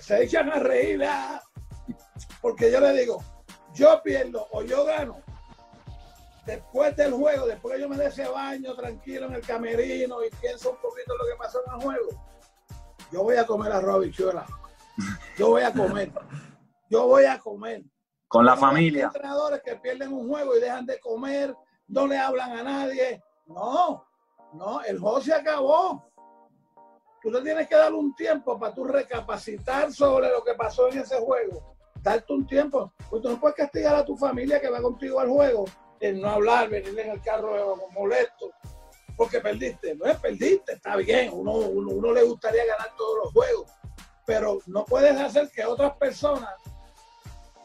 [0.00, 1.40] se echan a reír, ah,
[2.42, 3.22] porque yo le digo,
[3.76, 5.20] yo pierdo o yo gano.
[6.44, 10.30] Después del juego, después que yo me dé ese baño tranquilo en el camerino y
[10.40, 12.24] pienso un poquito lo que pasó en el juego,
[13.12, 14.46] yo voy a comer arroz bichuela.
[15.36, 16.12] Yo voy a comer.
[16.88, 17.82] Yo voy a comer.
[18.28, 19.04] Con la familia.
[19.04, 21.54] Hay entrenadores que pierden un juego y dejan de comer,
[21.88, 23.22] no le hablan a nadie.
[23.46, 24.06] No,
[24.52, 26.06] no, el juego se acabó
[27.26, 30.98] tú le tienes que dar un tiempo para tú recapacitar sobre lo que pasó en
[30.98, 31.75] ese juego.
[32.06, 32.92] Darte un tiempo.
[33.10, 35.64] Pues tú no puedes castigar a tu familia que va contigo al juego,
[35.98, 38.52] en no hablar, venir en el carro molesto,
[39.16, 39.96] porque perdiste.
[39.96, 41.30] No es perdiste, está bien.
[41.32, 43.72] Uno, uno, le gustaría ganar todos los juegos,
[44.24, 46.54] pero no puedes hacer que otras personas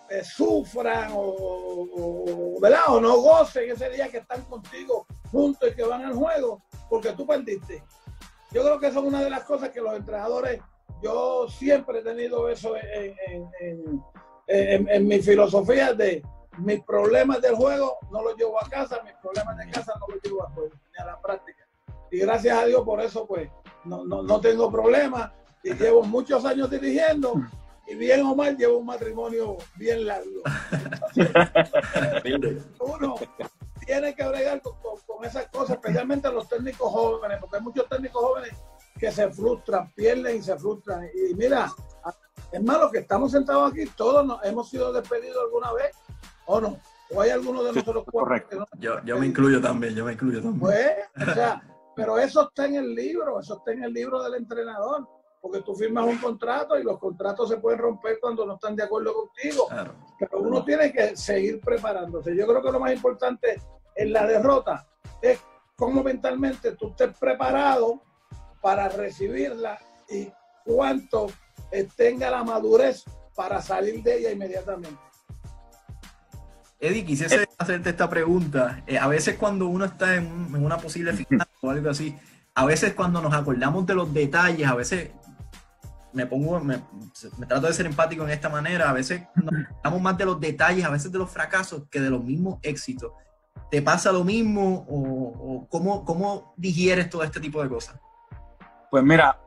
[0.10, 6.04] eh, sufran o, o no gocen ese día que están contigo juntos y que van
[6.04, 7.84] al juego porque tú perdiste.
[8.52, 10.60] Yo creo que eso es una de las cosas que los entrenadores,
[11.04, 14.04] yo siempre he tenido eso en,
[15.02, 16.24] mi filosofía de
[16.58, 20.24] mis problemas del juego no los llevo a casa, mis problemas de casa no los
[20.24, 21.68] llevo a juego, ni a la práctica.
[22.12, 23.50] Y gracias a Dios por eso, pues,
[23.86, 25.32] no, no tengo problemas
[25.64, 27.36] y llevo muchos años dirigiendo
[27.88, 30.42] y bien o mal llevo un matrimonio bien largo.
[32.80, 33.16] Uno,
[33.86, 38.54] tiene que bregar con, esas cosas, especialmente los técnicos jóvenes, porque hay muchos técnicos jóvenes
[38.98, 41.10] que se frustran, pierden y se frustran.
[41.14, 41.72] Y mira,
[42.52, 45.92] es malo que estamos sentados aquí, todos nos, hemos sido despedidos alguna vez,
[46.46, 46.78] ¿o no?
[47.14, 48.66] ¿O hay alguno de nosotros Correcto.
[48.80, 50.60] yo, yo me incluyo también, yo me incluyo también.
[50.60, 51.62] Pues, o sea,
[51.96, 55.08] pero eso está en el libro, eso está en el libro del entrenador
[55.42, 58.84] porque tú firmas un contrato y los contratos se pueden romper cuando no están de
[58.84, 59.68] acuerdo contigo.
[60.20, 62.36] Pero uno tiene que seguir preparándose.
[62.36, 63.60] Yo creo que lo más importante
[63.96, 64.88] en la derrota
[65.20, 65.44] es
[65.76, 68.02] cómo mentalmente tú estés preparado
[68.62, 70.32] para recibirla y
[70.64, 71.28] cuánto
[71.96, 73.04] tenga la madurez
[73.36, 75.00] para salir de ella inmediatamente.
[76.80, 78.84] Eddie, quisiese hacerte esta pregunta.
[78.88, 82.18] Eh, a veces cuando uno está en, una posible final o algo así,
[82.56, 85.12] a veces cuando nos acordamos de los detalles, a veces
[86.12, 86.82] me pongo, me,
[87.48, 90.84] trato de ser empático en esta manera, a veces nos acordamos más de los detalles,
[90.84, 93.12] a veces de los fracasos que de los mismos éxitos.
[93.70, 97.96] ¿Te pasa lo mismo o, cómo, cómo, digieres todo este tipo de cosas?
[98.90, 99.40] Pues mira,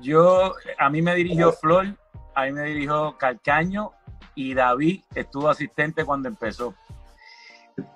[0.00, 1.96] yo, a mí me dirigió Flor,
[2.34, 3.92] a mí me dirigió Calcaño
[4.34, 6.74] y David estuvo asistente cuando empezó.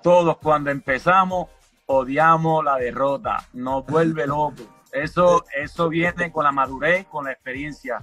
[0.02, 1.48] Todos cuando empezamos
[1.86, 4.62] odiamos la derrota, nos vuelve loco.
[4.92, 8.02] Eso, eso viene con la madurez, con la experiencia.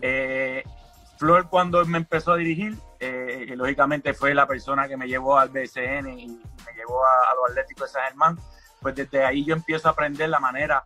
[0.00, 0.62] Eh,
[1.18, 5.48] Flor cuando me empezó a dirigir, eh, lógicamente fue la persona que me llevó al
[5.48, 8.38] BSN y me llevó a, los Atléticos de San Germán,
[8.80, 10.84] pues desde ahí yo empiezo a aprender la manera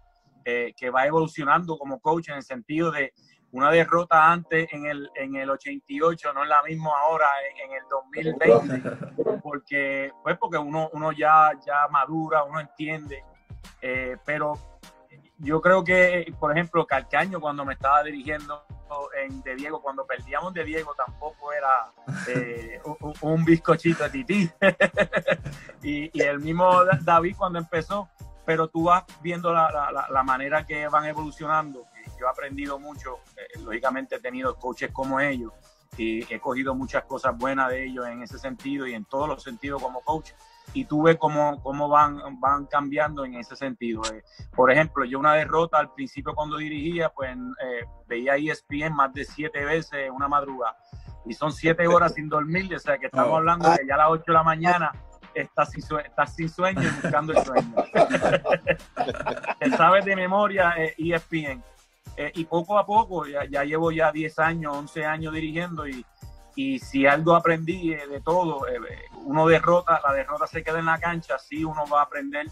[0.50, 3.12] eh, que va evolucionando como coach en el sentido de
[3.52, 7.26] una derrota antes en el, en el 88 no es la misma ahora
[7.62, 13.22] en, el 2020, porque, pues porque uno, uno ya, ya madura, uno entiende,
[13.82, 14.54] eh, pero
[15.36, 18.64] yo creo que, por ejemplo, Calcaño cuando me estaba dirigiendo
[19.22, 21.92] en De Diego, cuando perdíamos de Diego tampoco era
[22.28, 22.80] eh,
[23.20, 24.50] un, bizcochito de tití.
[25.82, 28.08] y, el mismo David cuando empezó,
[28.48, 31.84] pero tú vas viendo la, manera que van evolucionando.
[32.18, 35.52] Yo he aprendido mucho, eh, lógicamente he tenido coaches como ellos
[35.98, 39.42] y he cogido muchas cosas buenas de ellos en ese sentido y en todos los
[39.42, 40.30] sentidos como coach
[40.72, 44.00] y tú ves cómo, cómo van, van cambiando en ese sentido.
[44.10, 44.24] Eh,
[44.56, 49.26] por ejemplo, yo una derrota al principio cuando dirigía, pues eh, veía ESPN más de
[49.26, 50.78] siete veces una madrugada.
[51.26, 53.98] Y son siete horas sin dormir, o sea que estamos hablando de que ya a
[53.98, 54.90] las ocho de la mañana
[55.34, 57.74] estás sin, estás sin sueño y buscando el sueño.
[59.76, 61.62] sabes de memoria ESPN.
[62.16, 66.04] Eh, y poco a poco, ya, llevo ya 10 años, 11 años dirigiendo y
[66.56, 68.62] y si algo aprendí de todo,
[69.24, 72.48] uno derrota, la derrota se queda en la cancha, sí uno va a aprender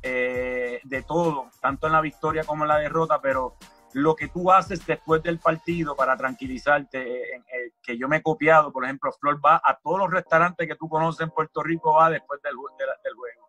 [0.00, 3.56] de todo, tanto en la victoria como en la derrota, pero
[3.94, 8.22] lo que tú haces después del partido para tranquilizarte, eh, eh, que yo me he
[8.22, 11.94] copiado, por ejemplo, Flor va a todos los restaurantes que tú conoces en Puerto Rico,
[11.94, 13.48] va después del, del juego.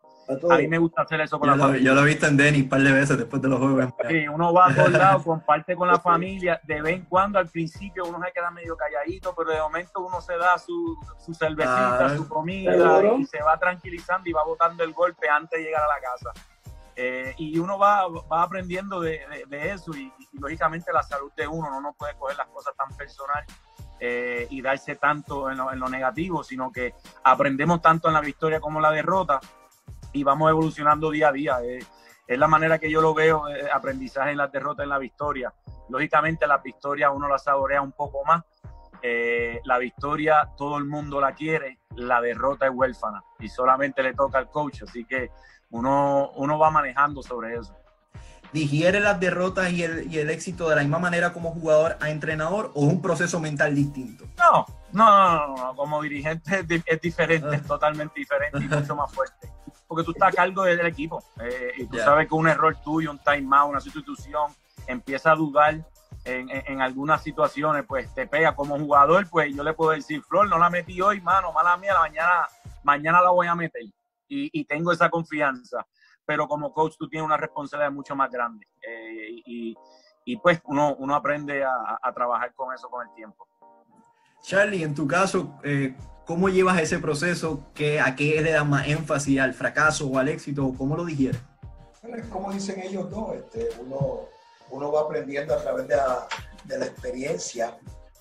[0.51, 1.85] A, mí me gusta hacer eso con yo la familia.
[1.85, 3.93] Yo lo he visto en Denis un par de veces después de los juegos.
[4.07, 6.61] Sí, uno va a todos lados, comparte con la familia.
[6.65, 10.21] De vez en cuando, al principio, uno se queda medio calladito, pero de momento uno
[10.21, 12.75] se da su, su cervecita, ah, su comida
[13.17, 16.31] y se va tranquilizando y va botando el golpe antes de llegar a la casa.
[17.01, 21.93] Eh, y uno va, va aprendiendo de, eso y, lógicamente la salud de uno no,
[21.93, 23.45] puede coger las cosas tan personal
[24.01, 28.59] eh, y darse tanto en lo, en negativo, sino que aprendemos tanto en la victoria
[28.59, 29.39] como en la derrota
[30.11, 31.59] y vamos evolucionando día a día.
[31.63, 31.79] Eh,
[32.27, 35.53] es la manera que yo lo veo, aprendizaje en la derrota, en la victoria.
[35.87, 38.43] Lógicamente la victoria uno la saborea un poco más.
[39.63, 44.37] la victoria todo el mundo la quiere, la derrota es huérfana y solamente le toca
[44.37, 44.83] al coach.
[44.83, 45.31] Así que
[45.71, 47.75] uno, uno va manejando sobre eso.
[48.51, 52.09] ¿Digiere las derrotas y el, y el éxito de la misma manera como jugador a
[52.09, 54.25] entrenador o es un proceso mental distinto?
[54.37, 57.67] No, no, no, no, como dirigente es, diferente, es ah.
[57.67, 59.51] totalmente diferente y mucho más fuerte.
[59.87, 63.11] Porque tú estás a cargo del equipo eh, y tú sabes que un error tuyo,
[63.11, 64.51] un timeout, una sustitución,
[64.87, 65.85] empieza a dudar
[66.25, 70.47] en, en, algunas situaciones, pues te pega como jugador, pues yo le puedo decir, Flor,
[70.47, 72.47] no la metí hoy, mano, mala mía, la mañana,
[72.83, 73.83] mañana la voy a meter
[74.29, 75.85] y, tengo esa confianza.
[76.25, 79.75] Pero como coach tú tienes una responsabilidad mucho más grande eh, y,
[80.25, 83.47] y, pues uno, uno aprende a, a, trabajar con eso con el tiempo.
[84.41, 87.71] Charlie, en tu caso, eh, ¿cómo llevas ese proceso?
[87.73, 89.39] ¿Qué, ¿A qué le das más énfasis?
[89.39, 90.73] ¿Al fracaso o al éxito?
[90.77, 91.41] ¿Cómo lo digieres?
[92.31, 94.21] como dicen ellos dos, este, uno,
[94.71, 96.27] uno va aprendiendo a través de la,
[96.63, 97.77] de la experiencia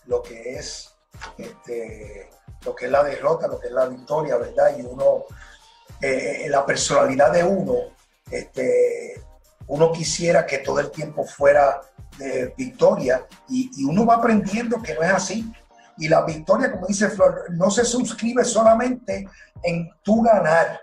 [0.06, 0.94] lo que es
[1.36, 2.30] este,
[2.64, 4.76] lo que es la derrota, lo que es la victoria, ¿verdad?
[4.78, 5.24] Y uno
[6.00, 7.74] eh, la personalidad de uno,
[8.30, 9.20] este,
[9.66, 11.80] uno quisiera que todo el tiempo fuera
[12.18, 15.52] de victoria y, uno va aprendiendo que no es así.
[15.98, 19.28] Y la victoria, como dice Flor, no se suscribe solamente
[19.62, 20.80] en tu ganar,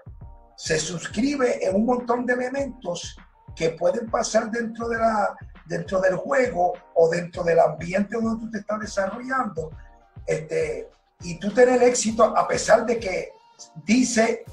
[0.58, 3.18] se suscribe en un montón de elementos
[3.56, 8.52] que pueden pasar dentro, de la, dentro del juego o dentro del ambiente donde tú
[8.52, 9.72] te estás desarrollando.
[10.26, 10.90] Este,
[11.22, 13.32] y tú tener éxito a pesar de que
[13.86, 14.44] dice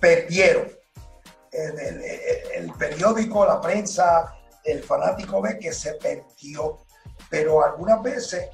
[0.00, 0.70] perdieron.
[1.52, 6.78] El, periódico, la prensa, el fanático ve que se perdió,
[7.30, 8.50] pero algunas veces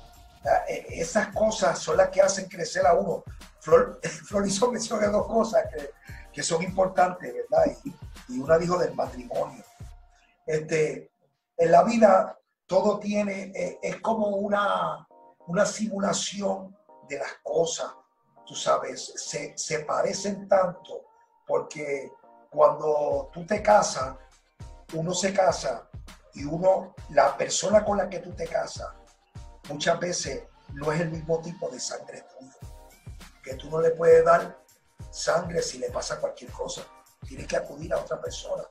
[0.69, 3.25] eh, esas cosas son las que hacen crecer a uno.
[3.61, 5.91] Flor, Flor hizo dos cosas que,
[6.33, 7.77] que son importantes, ¿verdad?
[7.85, 9.65] Y, y, una dijo del matrimonio.
[10.47, 11.11] Este,
[11.57, 15.07] en la vida todo tiene, eh, es como una,
[15.47, 16.77] una simulación
[17.09, 17.91] de las cosas,
[18.47, 21.12] tú sabes, se, se parecen tanto
[21.47, 22.13] porque
[22.51, 24.17] cuando tú te casas,
[24.95, 25.89] uno se casa
[26.35, 28.89] y uno, la persona con la que tú te casas,
[29.69, 32.53] muchas veces no es el mismo tipo de sangre tuyo.
[33.43, 34.59] Que tú no le puedes dar
[35.11, 36.83] sangre si le pasa cualquier cosa.
[37.27, 38.65] Tienes que acudir a otra persona.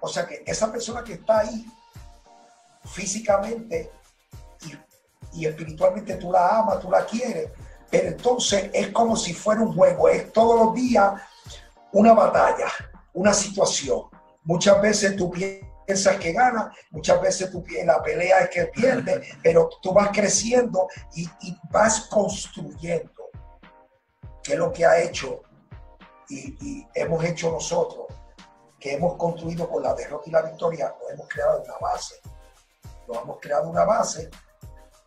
[0.00, 1.66] O sea que esa persona que está ahí
[2.84, 3.90] físicamente
[4.62, 7.50] y, y espiritualmente tú la amas, tú la quieres,
[7.90, 11.20] pero entonces es como si fuera un juego, es todos los días
[11.94, 12.66] una batalla,
[13.12, 14.02] una situación.
[14.42, 19.70] Muchas veces tú piensas que gana, muchas veces tú la pelea es que pierde, pero
[19.80, 21.28] tú vas creciendo y,
[21.70, 23.30] vas construyendo,
[24.42, 25.42] que es lo que ha hecho
[26.28, 28.06] y, hemos hecho nosotros,
[28.78, 32.16] que hemos construido con la derrota y la victoria, hemos creado una base.
[33.06, 34.30] Nos hemos creado una base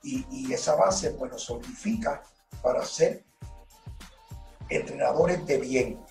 [0.04, 2.24] y, y esa base pues nos solidifica
[2.62, 3.26] para ser
[4.70, 6.07] entrenadores de bien,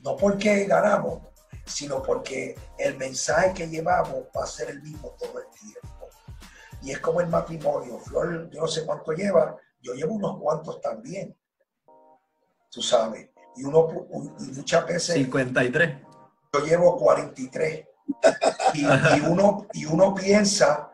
[0.00, 1.20] no porque ganamos,
[1.64, 6.08] sino porque el mensaje que llevamos va a ser el mismo todo el tiempo.
[6.82, 7.98] Y es como el matrimonio.
[7.98, 11.36] Flor, yo no sé cuánto lleva, yo llevo unos cuantos también.
[12.70, 13.28] Tú sabes.
[13.56, 13.88] Y uno
[14.38, 15.14] y muchas veces.
[15.14, 16.06] 53.
[16.52, 17.86] Yo llevo 43.
[18.74, 20.90] Y, y, uno, y uno piensa,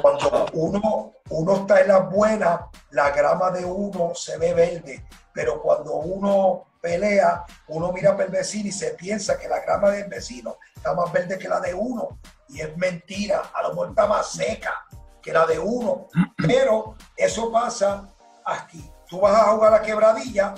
[0.00, 5.04] cuando uno, uno está en la buena, la grama de uno se ve verde.
[5.38, 9.90] Pero cuando uno pelea, uno mira para el vecino y se piensa que la grama
[9.90, 12.18] del vecino está más verde que la de uno.
[12.48, 14.84] Y es mentira, a lo mejor está más seca
[15.22, 16.08] que la de uno.
[16.36, 18.08] Pero eso pasa
[18.44, 18.90] aquí.
[19.08, 20.56] Tú vas a jugar a la quebradilla,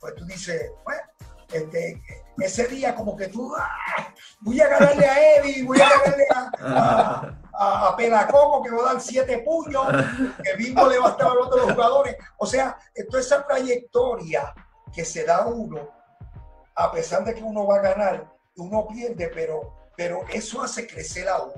[0.00, 1.02] pues tú dices, bueno,
[1.52, 2.02] este,
[2.38, 6.50] ese día como que tú, ah, voy a ganarle a Eddie, voy a ganarle a,
[6.62, 9.86] a, a Pelacoco que va a dar siete puños,
[10.42, 12.16] que mismo le va a estar hablando a los jugadores.
[12.38, 14.54] O sea, toda esa trayectoria
[14.92, 15.88] que se da uno,
[16.74, 21.28] a pesar de que uno va a ganar, uno pierde, pero, pero eso hace crecer
[21.28, 21.54] a uno.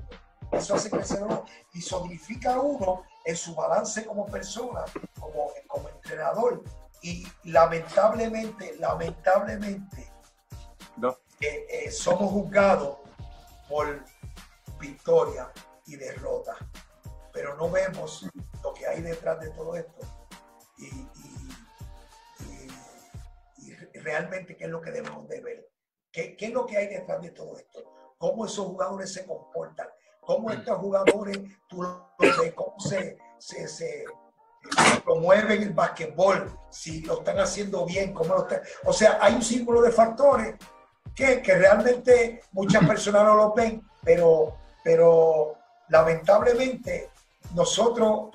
[0.52, 4.84] Eso hace crecer a uno y solidifica a uno en su balance como persona,
[5.18, 6.62] como, como entrenador.
[7.02, 10.10] Y lamentablemente, lamentablemente,
[11.40, 12.98] eh, eh, somos juzgados
[13.68, 14.02] por
[14.78, 15.50] victoria
[15.86, 16.56] y derrota,
[17.32, 18.28] pero no vemos
[18.62, 20.00] lo que hay detrás de todo esto.
[20.78, 21.06] Y,
[24.00, 25.68] realmente qué es lo que debemos de ver,
[26.12, 27.82] ¿Qué, qué es lo que hay detrás de todo esto,
[28.18, 29.88] cómo esos jugadores se comportan,
[30.20, 31.82] cómo estos jugadores, tú
[32.54, 34.04] cómo se, se, se,
[35.04, 38.60] promueven el basquetbol, si lo están haciendo bien, cómo lo están...
[38.84, 40.54] O sea, hay un círculo de factores
[41.14, 45.55] que, que realmente muchas personas no lo ven, pero, pero
[45.88, 47.10] lamentablemente
[47.54, 48.30] nosotros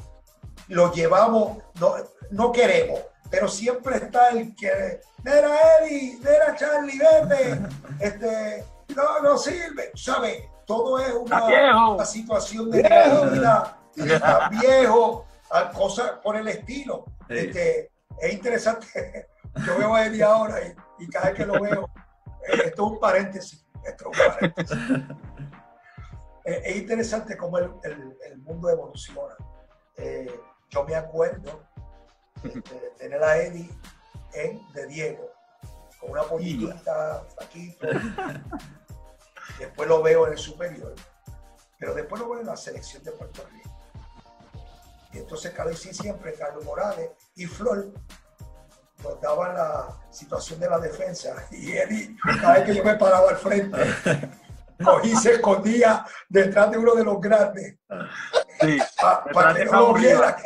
[0.67, 1.95] lo llevamos, no,
[2.31, 7.61] no queremos, pero siempre está el que, mira Eddie, mira Charlie, vete,
[7.99, 10.43] este, no, no sirve, ¿sabes?
[10.65, 15.25] Todo es una, situación de vida, está viejo,
[15.73, 17.05] cosas por el estilo.
[17.27, 19.27] Este, es interesante,
[19.65, 20.57] yo veo a Eddie ahora
[20.99, 21.89] y, cada vez que lo veo,
[22.47, 24.77] esto es un paréntesis, esto es un paréntesis.
[26.43, 29.35] Es interesante cómo el, mundo evoluciona.
[29.97, 30.39] Eh,
[30.69, 31.63] yo me acuerdo
[32.43, 32.61] de,
[32.97, 33.69] tener a Eddie
[34.33, 35.29] en De Diego,
[35.99, 37.87] con una pollita, flaquito.
[39.59, 40.95] después lo veo en el superior,
[41.77, 43.69] pero después lo veo en la selección de Puerto Rico.
[45.13, 47.91] Y entonces sí siempre, Carlos Morales y Flor
[49.03, 51.35] nos daban la situación de la defensa.
[51.51, 53.77] Y Eddie, cada vez que yo me paraba al frente,
[55.03, 57.77] y se escondía detrás de uno de los grandes.
[58.59, 58.77] Sí,
[59.33, 60.37] para que no lo viera.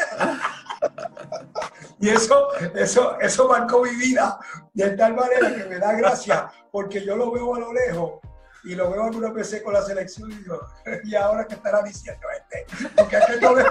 [1.98, 4.38] Y eso, eso, eso marcó mi vida
[4.74, 8.20] de tal manera que me da gracia, porque yo lo veo a lo lejos
[8.66, 10.60] y lo veo algunas veces con la selección y digo,
[11.04, 12.90] ¿y ahora qué estará diciendo este?
[12.96, 13.66] Porque aquel no ve.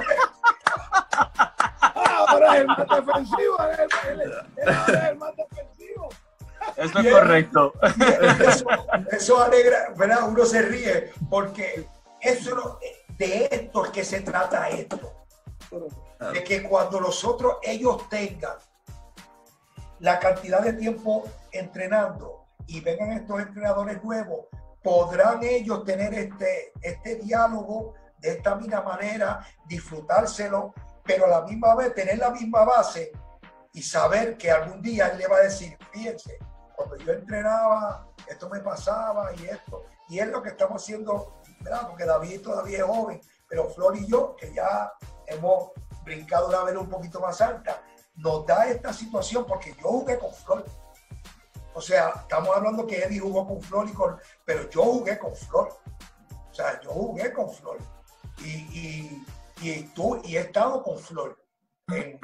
[1.80, 4.20] Ahora es el más defensivo, es el,
[5.08, 5.73] el más defensivo.
[6.76, 7.72] Eso es correcto.
[9.10, 10.28] Eso, alegra, ¿verdad?
[10.28, 11.86] Uno se ríe porque
[12.20, 12.78] eso
[13.18, 14.98] de esto es que se trata esto.
[16.32, 18.56] De que cuando nosotros, ellos tengan
[20.00, 24.46] la cantidad de tiempo entrenando y vengan estos entrenadores nuevos,
[24.82, 31.74] podrán ellos tener este, este diálogo de esta misma manera, disfrutárselo, pero a la misma
[31.74, 33.12] vez tener la misma base
[33.72, 36.38] y saber que algún día él le va a decir, fíjense,
[36.76, 39.84] cuando yo entrenaba, esto me pasaba y esto.
[40.08, 41.88] Y es lo que estamos haciendo, ¿verdad?
[41.88, 44.92] Porque David todavía es joven, pero Flor y yo, que ya
[45.26, 45.70] hemos
[46.04, 47.82] brincado una vez un poquito más alta,
[48.16, 50.64] nos da esta situación porque yo jugué con Flor.
[51.74, 55.34] O sea, estamos hablando que Eddie jugó con Flor y con, pero yo jugué con
[55.34, 55.68] Flor.
[56.50, 57.78] O sea, yo jugué con Flor.
[58.38, 59.26] Y, y,
[59.60, 61.36] y, tú, y he estado con Flor
[61.88, 62.18] en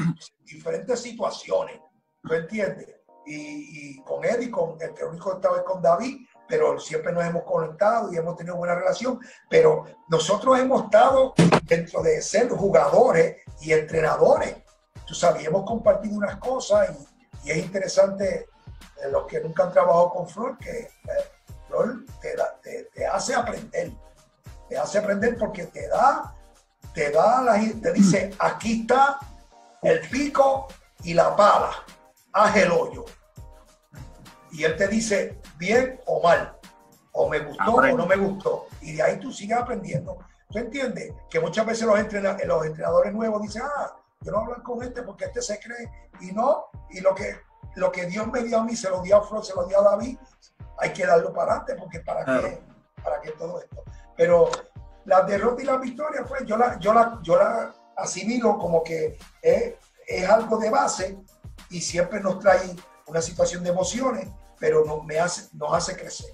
[0.45, 1.81] diferentes situaciones.
[2.23, 3.00] ¿Tú entiendes?
[3.27, 7.25] Y, con él y con el que único estaba es con David, pero siempre nos
[7.25, 9.21] hemos conectado y hemos tenido buena relación.
[9.49, 14.57] Pero nosotros hemos estado dentro de ser jugadores y entrenadores.
[15.07, 16.91] Tú sabes, hemos compartido unas cosas
[17.45, 18.49] y, es interesante
[19.03, 20.89] eh, los que nunca han trabajado con Flor, que eh,
[21.69, 23.93] Flor te, te, hace aprender.
[24.69, 26.37] Te hace aprender porque te da,
[26.93, 29.19] te da la, te dice, aquí está
[29.83, 30.69] el pico
[31.03, 31.71] y la pala
[32.33, 33.05] haz el hoyo.
[34.53, 36.59] Y él te dice bien o mal,
[37.13, 38.67] o me gustó o no me gustó.
[38.81, 40.19] Y de ahí tú sigues aprendiendo.
[40.51, 41.13] ¿Tú entiendes?
[41.29, 41.97] Que muchas veces los,
[42.47, 45.91] los entrenadores nuevos dicen, ah, yo no hablo con este porque este se cree.
[46.21, 47.37] Y no, y lo que,
[47.77, 49.81] lo que Dios me dio a mí, se lo dio a Flor, se lo dio
[49.81, 50.19] a David,
[50.79, 52.61] hay que darlo para adelante porque para qué,
[53.03, 53.85] para qué todo esto.
[54.17, 54.51] Pero
[55.05, 59.19] la derrota y la victoria, pues yo la, yo la, yo la asimilo como que
[59.41, 59.75] es,
[60.07, 61.19] es algo de base
[61.71, 62.75] y siempre nos trae
[63.07, 66.31] una situación de emociones, pero nos, me hace, nos hace crecer.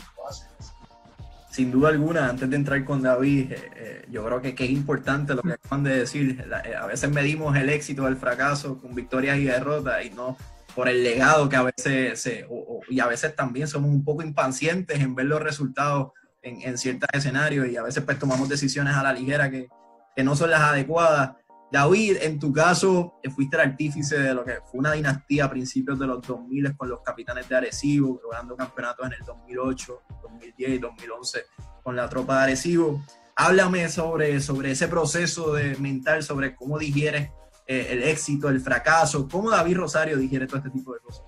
[1.51, 4.71] Sin duda alguna, antes de entrar con David, eh, eh, yo creo que, que, es
[4.71, 6.47] importante lo que acaban de decir.
[6.67, 10.37] Eh, a veces medimos el éxito o el fracaso con victorias y derrotas y no
[10.75, 12.47] por el legado que a veces se,
[12.91, 16.13] y a veces también somos un poco impacientes en ver los resultados
[16.43, 19.69] en, en ciertos escenarios y a veces pues tomamos decisiones a la ligera que,
[20.15, 21.37] que no son las adecuadas
[21.71, 25.51] David, en tu caso, eh, fuiste el artífice de lo que fue una dinastía a
[25.51, 30.71] principios de los 2000 con los capitanes de Arecibo, logrando campeonatos en el 2008, 2010
[30.71, 31.45] y 2011
[31.83, 33.03] con la tropa de Arecibo.
[33.35, 37.31] háblame sobre, sobre ese proceso de mental, sobre cómo digieres
[37.67, 41.25] eh, el éxito, el fracaso, cómo David Rosario digiere todo este tipo de cosas.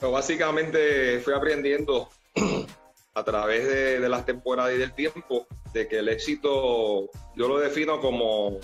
[0.00, 2.08] Básicamente fui aprendiendo
[3.14, 8.00] a través de, las temporadas y del tiempo de que el éxito yo lo defino
[8.00, 8.58] como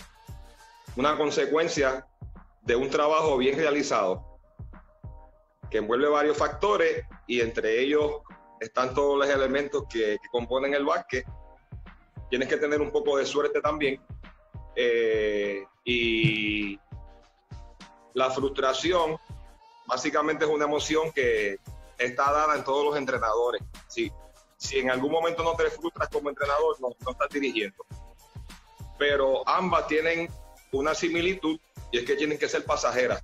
[0.96, 2.06] una consecuencia
[2.62, 4.38] de un trabajo bien realizado
[5.70, 8.22] que envuelve varios factores y entre ellos
[8.60, 11.26] están todos los elementos que, componen el básquet.
[12.30, 14.00] Tienes que tener un poco de suerte también.
[14.74, 16.78] Eh, y
[18.14, 19.18] la frustración
[19.86, 21.58] básicamente es una emoción que
[21.98, 23.62] está dada en todos los entrenadores.
[23.86, 24.10] Sí,
[24.56, 27.84] si en algún momento no te frustras como entrenador, no, no estás dirigiendo.
[28.98, 30.28] Pero ambas tienen
[30.72, 31.58] una similitud
[31.90, 33.22] y es que tienen que ser pasajeras.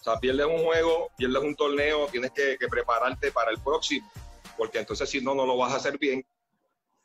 [0.00, 4.10] O sea, pierdes un juego, pierdes un torneo, tienes que, prepararte para el próximo,
[4.56, 6.26] porque entonces si no, no lo vas a hacer bien.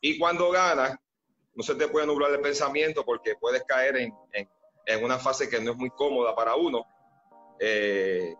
[0.01, 0.97] Y cuando ganas,
[1.53, 4.49] no se te puede nublar el pensamiento porque puedes caer en, en,
[4.85, 6.85] en una fase que no es muy cómoda para uno.
[7.59, 8.33] Eh,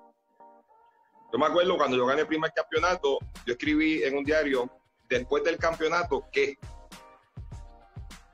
[1.31, 4.69] yo me acuerdo cuando yo gané el primer campeonato, yo escribí en un diario,
[5.09, 6.57] después del campeonato, ¿qué?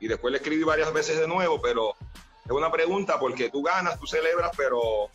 [0.00, 1.94] Y después le escribí varias veces de nuevo, pero
[2.44, 5.08] es una pregunta porque tú ganas, tú celebras, pero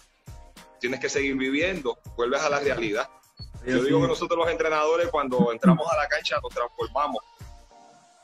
[0.79, 3.09] tienes que seguir viviendo, vuelves a la realidad.
[3.65, 7.23] Yo digo que nosotros los entrenadores cuando entramos a la cancha nos transformamos.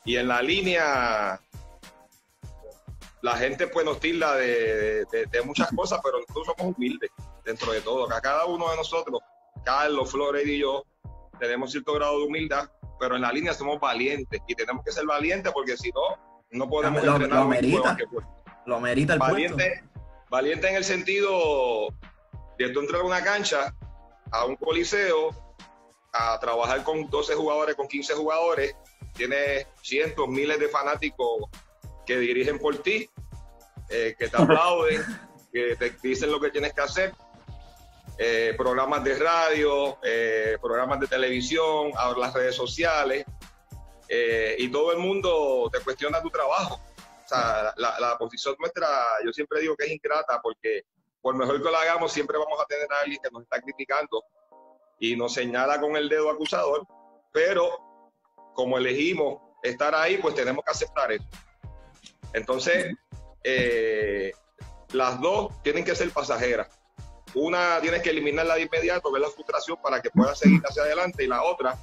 [0.05, 1.39] Y en la línea
[3.21, 7.09] la gente pues nos tilda de, de, de, muchas cosas, pero nosotros somos humildes
[7.43, 8.05] dentro de todo.
[8.05, 9.21] Acá cada uno de nosotros
[9.65, 10.85] Carlos, Flores y yo
[11.39, 15.05] tenemos cierto grado de humildad, pero en la línea somos valientes y tenemos que ser
[15.05, 17.97] valientes porque si no, no podemos lo, entrenar lo merita,
[18.65, 20.01] lo merita el valiente, puesto.
[20.29, 21.89] Valiente en el sentido
[22.57, 23.75] de tú entrar a una cancha,
[24.31, 25.29] a un coliseo,
[26.11, 28.75] a trabajar con 12 jugadores, con 15 jugadores,
[29.13, 31.49] tienes cientos, miles de fanáticos
[32.05, 33.09] que dirigen por ti,
[33.89, 35.03] eh, que te aplauden,
[35.51, 37.13] que te dicen lo que tienes que hacer
[38.17, 43.25] eh, programas de radio, eh, programas de televisión, las redes sociales,
[44.07, 46.79] eh, y todo el mundo te cuestiona tu trabajo.
[47.23, 48.87] O sea, la, la, posición nuestra,
[49.23, 50.83] yo siempre digo que es ingrata porque
[51.21, 54.23] por mejor que lo hagamos, siempre vamos a tener a alguien que nos está criticando
[54.99, 56.85] y nos señala con el dedo acusador,
[57.31, 58.03] pero
[58.53, 61.25] como elegimos estar ahí, pues tenemos que aceptar eso.
[62.33, 62.93] Entonces,
[64.93, 66.69] las dos tienen que ser pasajeras
[67.35, 71.23] una tienes que eliminarla de inmediato, ver la frustración para que puedas seguir hacia adelante
[71.23, 71.77] y la otra,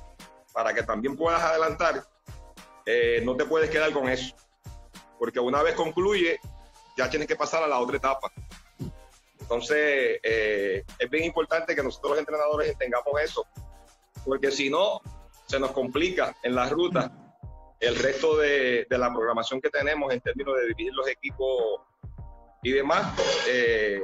[0.52, 2.02] para que también puedas adelantar,
[2.86, 4.34] eh, no te puedes quedar con eso.
[5.18, 6.40] Porque una vez concluye,
[6.96, 8.32] ya tienes que pasar a la otra etapa.
[9.40, 13.46] Entonces, eh, es bien importante que nosotros los entrenadores tengamos eso,
[14.24, 15.00] porque si no,
[15.46, 17.12] se nos complica en la ruta
[17.80, 21.80] el resto de, de la programación que tenemos en términos de dividir los equipos
[22.62, 23.12] y demás.
[23.48, 24.00] Eh,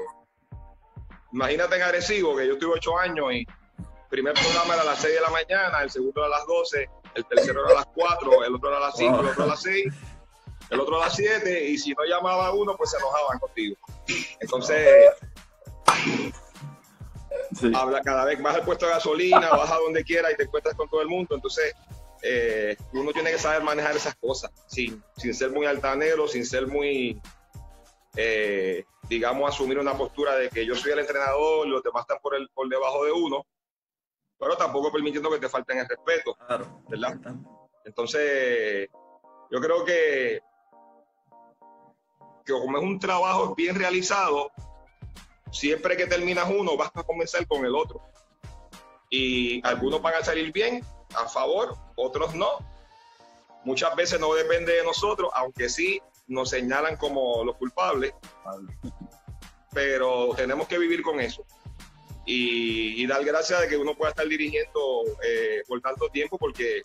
[1.32, 5.00] Imagínate en Arecibo, que yo tuve ocho años y el primer programa era a las
[5.00, 6.88] 6 de la mañana, el segundo a las 12,
[7.18, 9.46] el tercero era a las 4, el otro era a las 5, el otro a
[9.46, 9.94] las 6,
[10.70, 13.76] el otro a las 7, y si no llamaba uno, pues se enojaban contigo.
[14.40, 15.10] Entonces,
[17.58, 17.72] sí.
[17.74, 20.88] habla cada vez más el puesto de gasolina, baja donde quiera y te encuentras con
[20.88, 21.34] todo el mundo.
[21.34, 21.74] Entonces,
[22.22, 26.66] eh, uno tiene que saber manejar esas cosas, sin, sin ser muy altanero, sin ser
[26.66, 27.20] muy
[28.16, 32.34] eh, digamos, asumir una postura de que yo soy el entrenador, los demás están por,
[32.34, 33.46] el, por debajo de uno,
[34.38, 37.18] pero tampoco permitiendo que te falten el respeto, claro, ¿verdad?
[37.84, 38.88] Entonces,
[39.50, 40.40] yo creo que,
[42.44, 44.50] que como es un trabajo bien realizado,
[45.50, 48.00] siempre que terminas uno vas a comenzar con el otro.
[49.10, 50.84] Y algunos van a salir bien,
[51.14, 52.58] a favor, otros no.
[53.64, 58.12] Muchas veces no depende de nosotros, aunque sí nos señalan como los culpables,
[59.72, 61.44] pero tenemos que vivir con eso.
[62.30, 66.82] Y, dar gracias de que uno pueda estar dirigiendo eh, por tanto tiempo, porque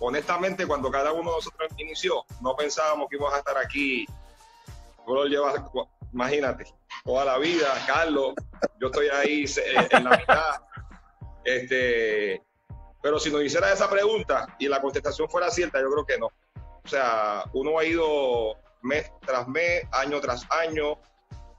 [0.00, 4.04] honestamente cuando cada uno de nosotros inició, no pensábamos que íbamos a estar aquí.
[5.06, 5.70] Lo lleva,
[6.12, 6.66] imagínate,
[7.04, 8.34] toda la vida, Carlos,
[8.78, 10.60] yo estoy ahí eh, en la mitad.
[11.42, 12.42] Este,
[13.00, 16.26] pero si nos hiciera esa pregunta y la contestación fuera cierta, yo creo que no.
[16.26, 20.98] O sea, uno ha ido mes tras mes, año tras año,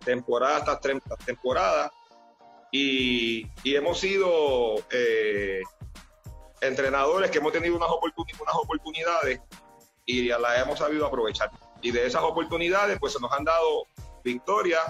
[0.05, 0.79] temporada tras
[1.25, 1.91] temporada.
[2.71, 5.61] Y, y hemos sido eh,
[6.61, 9.41] entrenadores que hemos tenido unas, oportun unas oportunidades
[10.05, 11.51] y las hemos sabido aprovechar.
[11.81, 13.85] Y de esas oportunidades, pues se nos han dado
[14.23, 14.83] victorias,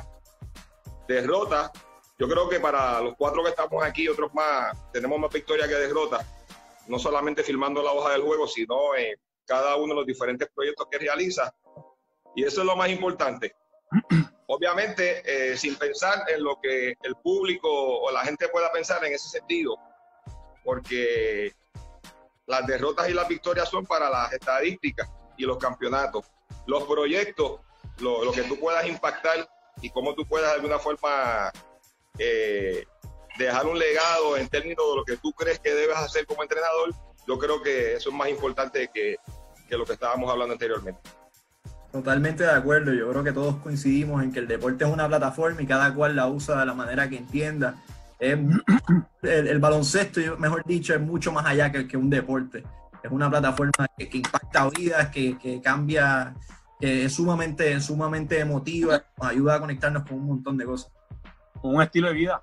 [1.08, 1.72] derrotas.
[2.18, 5.76] Yo creo que para los cuatro que estamos aquí, otros más, tenemos más victorias que
[5.76, 6.26] derrotas.
[6.88, 10.88] No solamente filmando la hoja del juego, sino en, cada uno de los diferentes proyectos
[10.92, 11.52] que realiza.
[12.36, 13.56] Y eso es lo más importante.
[14.48, 19.14] Obviamente, eh, sin pensar en lo que el público o la gente pueda pensar en
[19.14, 19.78] ese sentido,
[20.64, 21.54] porque
[22.46, 26.26] las derrotas y las victorias son para las estadísticas y los campeonatos.
[26.66, 27.60] Los proyectos,
[28.00, 29.50] lo, que tú puedas impactar
[29.82, 31.52] y cómo tú puedas de alguna forma
[32.18, 32.86] eh,
[33.38, 36.94] dejar un legado en términos de lo que tú crees que debes hacer como entrenador,
[37.28, 39.18] yo creo que eso es más importante que,
[39.68, 41.02] que lo que estábamos hablando anteriormente.
[41.92, 45.62] Totalmente de acuerdo, yo creo que todos coincidimos en que el deporte es una plataforma
[45.62, 47.76] y cada cual la usa de la manera que entienda.
[48.20, 52.64] el, baloncesto, mejor dicho, es mucho más allá que, que un deporte.
[53.04, 56.36] Es una plataforma que, impacta vidas, que, que, cambia,
[56.80, 60.92] que es sumamente, sumamente emotiva, nos ayuda a conectarnos con un montón de cosas.
[61.62, 62.42] Un estilo de vida.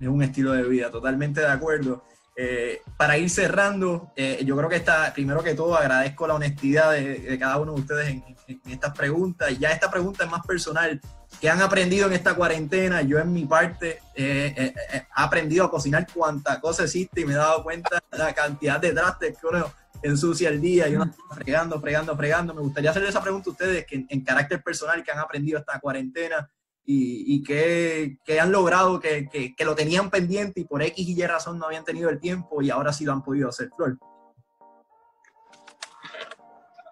[0.00, 2.04] Es un estilo de vida, totalmente de acuerdo.
[2.40, 6.92] Eh, para ir cerrando, eh, yo creo que está, primero que todo, agradezco la honestidad
[6.92, 8.24] de, cada uno de ustedes en,
[8.70, 9.58] estas preguntas.
[9.58, 11.00] Ya esta pregunta es más personal.
[11.40, 13.02] ¿Qué han aprendido en esta cuarentena?
[13.02, 17.36] Yo en mi parte eh, he aprendido a cocinar cuanta cosa existe y me he
[17.36, 21.34] dado cuenta de la cantidad de trastes que uno ensucia el día y uno está
[21.34, 22.54] fregando, fregando, fregando.
[22.54, 25.80] Me gustaría hacerle esa pregunta a ustedes que en, carácter personal que han aprendido esta
[25.80, 26.48] cuarentena
[26.90, 31.66] y, que, han logrado que, lo tenían pendiente y por X y Y razón no
[31.66, 33.98] habían tenido el tiempo y ahora sí lo han podido hacer, Flor.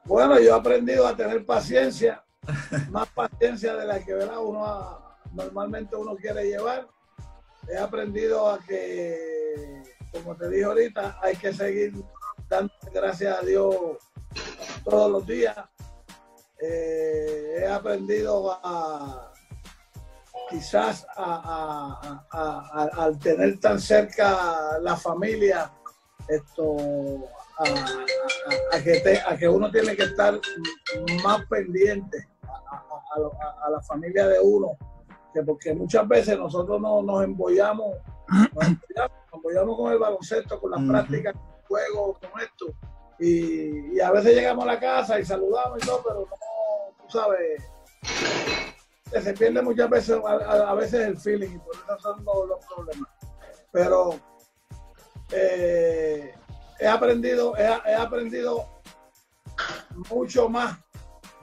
[0.05, 2.23] Bueno, yo he aprendido a tener paciencia,
[2.91, 6.87] más paciencia de la que uno normalmente uno quiere llevar.
[7.67, 9.83] He aprendido a que,
[10.13, 11.95] como te dije ahorita, hay que seguir
[12.51, 13.75] dando gracias a Dios
[14.85, 15.57] todos los días.
[16.61, 19.33] Eh, he aprendido a,
[20.49, 25.71] quizás al tener tan cerca la familia,
[26.29, 26.77] esto,
[27.59, 27.65] a,
[28.83, 30.39] que a que uno tiene que estar
[31.23, 34.77] más pendiente a, la familia de uno,
[35.33, 37.97] que porque muchas veces nosotros no, nos embollamos,
[38.55, 38.69] nos
[39.33, 42.67] embollamos, con el baloncesto, con las prácticas, con el juego, con esto,
[43.19, 47.63] y, a veces llegamos a la casa y saludamos y todo, pero no, tú sabes,
[49.11, 53.11] se pierde muchas veces, a, veces el feeling y por eso son los, problemas.
[53.73, 54.21] Pero
[55.33, 56.35] eh,
[56.79, 58.69] he aprendido, he, aprendido
[60.11, 60.79] mucho más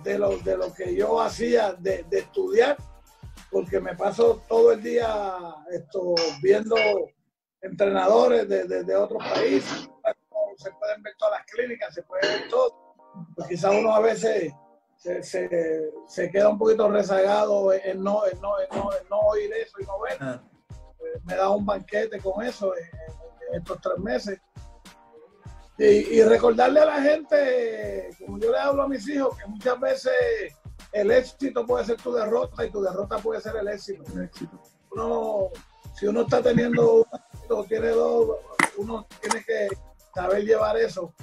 [0.03, 2.77] de lo, de lo que yo hacía de, estudiar,
[3.49, 5.37] porque me paso todo el día
[5.71, 6.75] esto, viendo
[7.61, 9.89] entrenadores de, de, otros países,
[10.57, 12.95] se pueden ver todas las clínicas, se puede ver todo.
[13.35, 14.53] Pues quizás uno a veces
[15.03, 18.55] se, se, queda un poquito rezagado en no, no,
[19.09, 20.17] no, oír eso y no ver.
[20.21, 20.41] Ah.
[20.71, 24.39] Eh, me da un banquete con eso en, estos tres meses.
[25.77, 30.13] Y, recordarle a la gente, como yo le hablo a mis hijos, que muchas veces
[30.93, 34.03] el éxito puede ser tu derrota y tu derrota puede ser el éxito.
[34.91, 35.49] Uno,
[35.95, 38.37] si uno está teniendo un éxito, tiene dos,
[38.77, 39.67] uno tiene que
[40.13, 41.13] saber llevar eso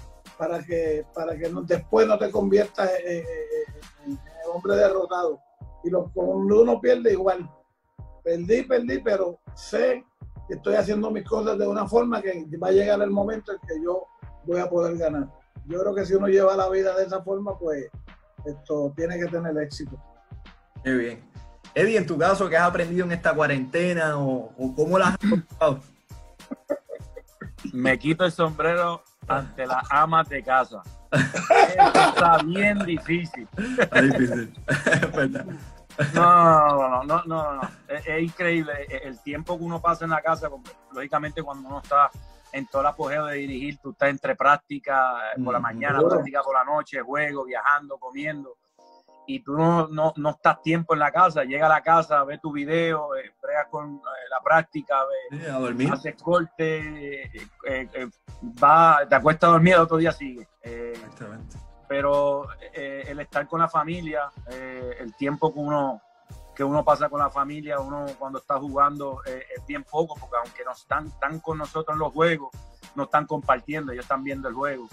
[0.41, 3.23] para que, para que después no te conviertas en,
[4.51, 5.39] hombre derrotado.
[5.85, 7.49] Y lo, cuando uno pierde igual,
[8.25, 10.03] perdí, perdí, pero sé
[10.49, 13.59] que estoy haciendo mis cosas de una forma que va a llegar el momento en
[13.69, 14.07] que yo
[14.47, 15.29] voy a poder ganar.
[15.67, 17.91] Yo creo que si uno lleva la vida de esa forma, pues
[18.47, 20.03] esto tiene que tener éxito.
[20.87, 21.21] Muy bien.
[21.75, 25.19] Eddie, en tu caso, ¿qué has aprendido en esta cuarentena o, o cómo la has?
[27.73, 30.83] Me quito el sombrero ante las amas de casa.
[31.13, 33.49] está bien difícil.
[33.79, 34.53] Está difícil,
[36.15, 40.49] No, no, no, no, no, Es, increíble el tiempo que uno pasa en la casa,
[40.93, 42.11] lógicamente cuando uno está
[42.53, 46.55] en todo el apogeo de dirigir, tú estás entre práctica por la mañana, práctica por
[46.55, 48.57] la noche, juego, viajando, comiendo
[49.35, 52.39] y tú no, no, no, estás tiempo en la casa, llega a la casa, ve
[52.39, 53.33] tu video, eh,
[53.71, 54.97] con eh, la práctica,
[55.31, 58.11] ve, haces corte, eh, eh,
[58.63, 60.49] va, te acuestas a dormir, el otro día sigue.
[61.89, 66.01] Pero el estar con la familia, el tiempo que uno,
[66.55, 70.65] que uno pasa con la familia, uno cuando está jugando es bien poco, porque aunque
[70.65, 72.51] no están, están con nosotros en los juegos,
[72.95, 74.87] no están compartiendo, ellos están viendo el juego.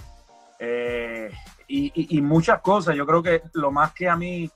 [0.59, 1.31] Eh,
[1.67, 2.95] y, muchas cosas.
[2.95, 4.49] Yo creo que lo más que a mí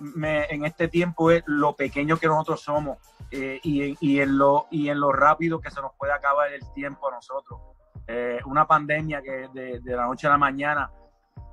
[0.00, 2.98] me, en este tiempo es lo pequeño que nosotros somos
[3.30, 7.08] eh, y, en lo, y en lo rápido que se nos puede acabar el tiempo
[7.08, 7.60] a nosotros.
[8.06, 10.90] Eh, una pandemia que de, la noche a la mañana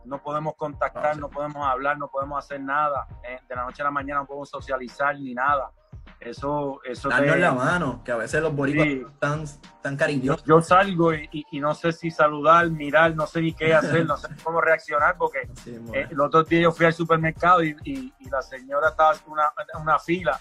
[0.06, 3.08] no podemos contactar, no podemos hablar, no podemos hacer nada.
[3.48, 5.72] de la noche a la mañana no podemos socializar ni nada.
[6.20, 9.46] Eso, eso Darnos la mano, que a veces los boricuas están
[9.82, 10.46] tan cariñosos.
[10.46, 14.28] Yo, salgo y, no sé si saludar, mirar, no sé ni qué hacer, no sé
[14.44, 19.14] cómo reaccionar, porque eh, el otro día yo fui al supermercado y, la señora estaba
[19.14, 19.52] en una,
[19.82, 20.40] una fila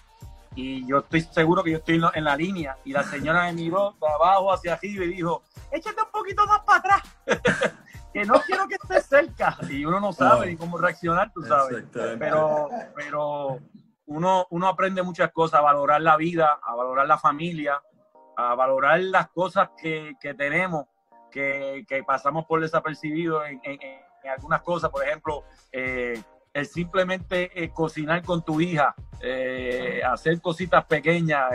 [0.55, 3.97] y yo estoy seguro que yo estoy en la línea y la señora me miró
[4.01, 7.03] de abajo hacia arriba y dijo, échate un poquito más para atrás,
[8.13, 9.57] que no quiero que estés cerca.
[9.71, 11.85] Y uno no sabe ni cómo reaccionar, tú sabes.
[11.93, 13.61] Pero, pero
[14.09, 17.81] uno, uno aprende muchas cosas, a valorar la vida, a valorar la familia,
[18.37, 20.87] a valorar las cosas que, que tenemos,
[21.31, 23.81] que, que, pasamos por desapercibido en, en,
[24.31, 24.91] algunas cosas.
[24.91, 31.51] Por ejemplo, eh, el simplemente eh, cocinar con tu hija, eh, hacer cositas pequeñas,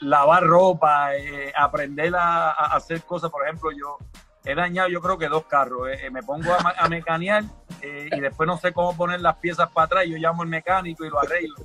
[0.00, 1.10] lavar ropa,
[1.54, 3.30] aprender a, hacer cosas.
[3.30, 3.98] Por ejemplo, yo
[4.48, 5.88] he dañado yo creo que dos carros.
[5.88, 7.44] Eh, eh, me pongo a, a mecanear
[7.82, 10.06] eh, y después no sé cómo poner las piezas para atrás.
[10.06, 11.56] Yo llamo al mecánico y lo arreglo.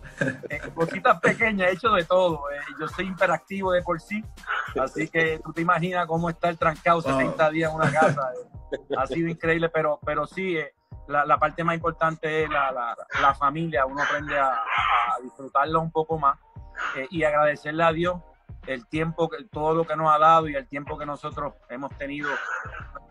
[0.76, 2.44] cositas pequeñas, he hecho de todo.
[2.78, 4.22] yo soy hiperactivo de por sí.
[4.78, 8.32] Así que tú te imaginas cómo está el trancado 70 días en una casa.
[8.98, 10.58] ha sido increíble, pero, pero sí,
[11.08, 13.86] la, la, parte más importante es la, la, la familia.
[13.86, 16.38] Uno aprende a, a disfrutarlo un poco más
[17.12, 18.18] y agradecerle a Dios
[18.68, 22.30] el tiempo, todo lo que nos ha dado y el tiempo que nosotros hemos tenido,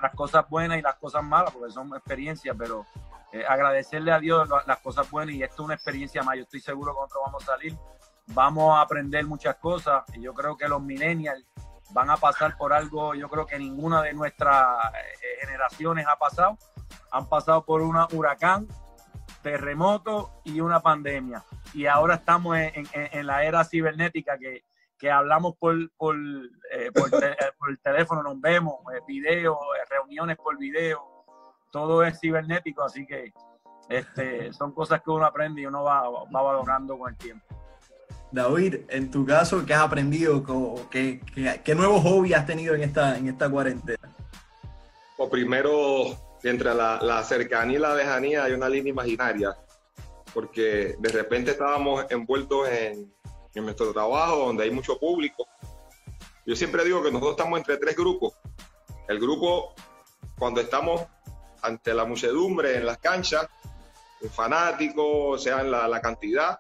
[0.01, 2.87] las cosas buenas y las cosas malas, porque son experiencias, pero
[3.33, 6.37] eh, agradecerle a Dios las cosas buenas y esto es una experiencia más.
[6.37, 7.77] Yo estoy seguro que nosotros vamos a salir,
[8.29, 11.45] vamos a aprender muchas cosas y yo creo que los millennials
[11.91, 16.59] van a pasar por algo, yo creo que ninguna de nuestras eh, generaciones ha pasado.
[17.11, 18.67] Han pasado por un huracán,
[19.43, 21.45] terremoto y una pandemia.
[21.75, 24.65] Y ahora estamos en la era cibernética que
[25.03, 29.85] que hablamos por, por, eh, por, eh, por, el teléfono, nos vemos, eh, videos, eh,
[29.91, 31.03] reuniones por video,
[31.73, 33.33] todo es cibernético, así que
[33.89, 37.45] este, son cosas que uno aprende y uno va, va valorando con el tiempo.
[38.31, 40.41] David, en tu caso, ¿qué has aprendido?
[40.89, 44.09] ¿Qué, qué, qué nuevos hobbies has tenido en esta, en esta cuarentena?
[45.17, 49.57] Pues primero, entre la, la cercanía y la lejanía hay una línea imaginaria,
[50.33, 53.13] porque de repente estábamos envueltos en,
[53.55, 55.47] en nuestro trabajo, donde hay mucho público.
[56.47, 58.35] Yo siempre digo que nosotros estamos entre tres grupos.
[59.09, 59.75] El grupo,
[60.39, 61.03] cuando estamos
[61.63, 63.47] ante la muchedumbre en las canchas,
[64.21, 66.59] un fanático, sea en la, cantidad,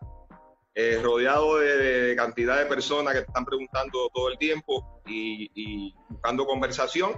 [0.74, 7.12] eh, rodeado de, cantidad de personas que están preguntando todo el tiempo y, buscando conversación.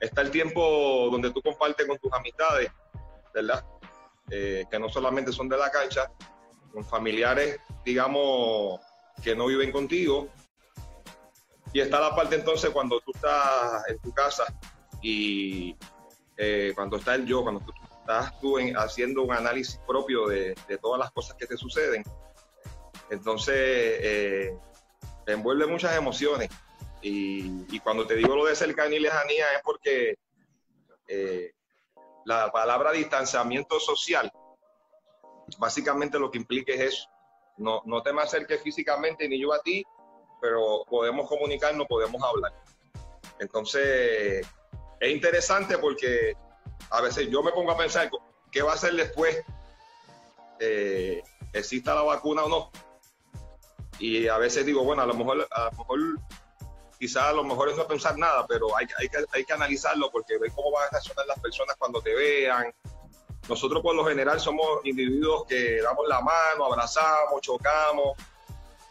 [0.00, 2.70] Está el tiempo donde tú compartes con tus amistades,
[3.32, 3.64] ¿verdad?
[4.30, 6.10] Eh, que no solamente son de la cancha,
[6.76, 8.82] con familiares, digamos,
[9.22, 10.28] que no viven contigo.
[11.72, 14.44] Y está la parte entonces cuando tú estás en tu casa
[15.00, 15.74] y
[16.36, 21.00] eh, cuando está el yo, cuando tú estás tú haciendo un análisis propio de, todas
[21.00, 22.04] las cosas que te suceden.
[23.08, 24.58] Entonces, eh,
[25.24, 26.50] te envuelve muchas emociones.
[27.00, 30.18] Y, cuando te digo lo de cercanía y lejanía es porque
[31.08, 31.52] eh,
[32.26, 34.30] la palabra distanciamiento social
[35.58, 37.08] básicamente lo que implica es eso.
[37.58, 39.84] No, no te me acerques físicamente ni yo a ti,
[40.40, 42.52] pero podemos comunicarnos, podemos hablar.
[43.38, 44.46] Entonces,
[45.00, 46.34] es interesante porque
[46.90, 48.10] a veces yo me pongo a pensar,
[48.50, 49.42] ¿qué va a hacer después?
[50.60, 51.22] Eh,
[51.52, 52.70] ¿Exista la vacuna o no?
[53.98, 55.98] Y a veces digo, bueno, a lo mejor, a lo mejor
[56.98, 60.10] quizás a lo mejor es no pensar nada, pero hay, hay, que, hay que analizarlo
[60.10, 62.72] porque ver cómo van a reaccionar las personas cuando te vean,
[63.48, 68.16] nosotros por lo general somos individuos que damos la mano, abrazamos, chocamos.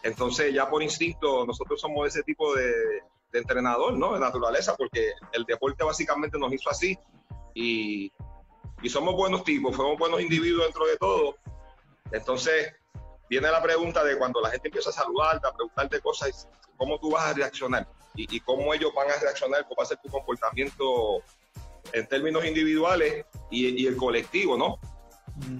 [0.03, 3.03] Entonces ya por instinto nosotros somos ese tipo de,
[3.33, 4.13] entrenador, ¿no?
[4.13, 6.97] De naturaleza, porque el deporte básicamente nos hizo así.
[7.53, 8.11] Y,
[8.89, 11.35] somos buenos tipos, somos buenos individuos dentro de todo.
[12.11, 12.73] Entonces
[13.29, 16.47] viene la pregunta de cuando la gente empieza a saludarte, a preguntarte cosas,
[16.77, 17.87] ¿cómo tú vas a reaccionar?
[18.15, 21.23] Y, y cómo ellos van a reaccionar, cómo va a ser tu comportamiento
[21.93, 24.79] en términos individuales y, el colectivo, ¿no?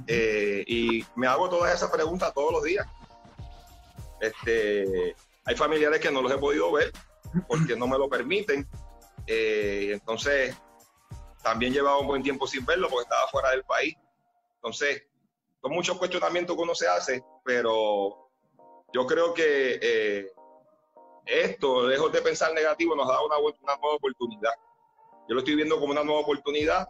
[0.07, 2.87] Eh, y me hago todas esas preguntas todos los días.
[4.19, 5.15] Este,
[5.45, 6.91] hay familiares que no los he podido ver
[7.47, 8.67] porque no me lo permiten.
[9.27, 10.55] Eh, entonces,
[11.43, 13.95] también llevaba un buen tiempo sin verlo porque estaba fuera del país.
[14.55, 15.03] Entonces,
[15.61, 18.29] son muchos cuestionamientos que uno se hace, pero
[18.93, 20.31] yo creo que eh,
[21.25, 24.53] esto, lejos de pensar negativo, nos da una, una nueva oportunidad.
[25.27, 26.87] Yo lo estoy viendo como una nueva oportunidad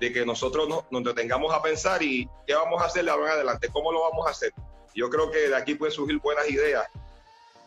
[0.00, 3.32] de que nosotros nos, detengamos a pensar y qué vamos a hacer de ahora en
[3.32, 4.52] adelante, cómo lo vamos a hacer.
[4.94, 6.86] Yo creo que de aquí pueden surgir buenas ideas.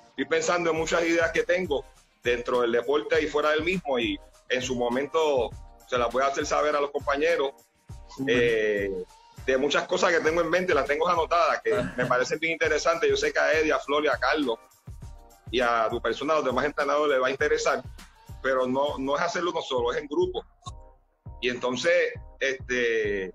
[0.09, 1.85] Estoy pensando en muchas ideas que tengo
[2.23, 4.19] dentro del deporte y fuera del mismo y
[4.49, 5.49] en su momento
[5.87, 7.51] se las voy a hacer saber a los compañeros.
[8.27, 9.03] Eh,
[9.45, 13.09] de muchas cosas que tengo en mente, las tengo anotadas, que me parecen bien interesantes.
[13.09, 14.59] Yo sé que a Eddie, a Flor y a Carlos
[15.49, 17.83] y a tu persona, a los demás entrenadores les va a interesar,
[18.41, 20.43] pero no, no es hacerlo uno solo, es en grupo.
[21.41, 23.33] Y entonces, este,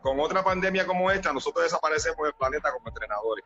[0.00, 3.44] con otra pandemia como esta, nosotros desaparecemos del planeta como entrenadores.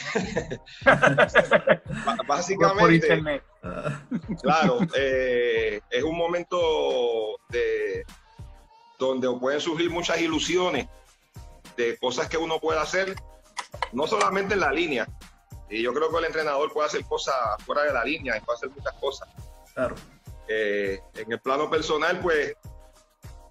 [2.26, 3.42] Básicamente,
[4.40, 8.04] claro, eh, es un momento de,
[8.98, 10.88] donde pueden surgir muchas ilusiones
[11.76, 13.14] de cosas que uno puede hacer,
[13.92, 15.06] no solamente en la línea.
[15.70, 18.56] Y yo creo que el entrenador puede hacer cosas fuera de la línea y puede
[18.56, 19.28] hacer muchas cosas.
[19.72, 19.94] Claro.
[20.48, 22.56] Eh, en el plano personal, pues,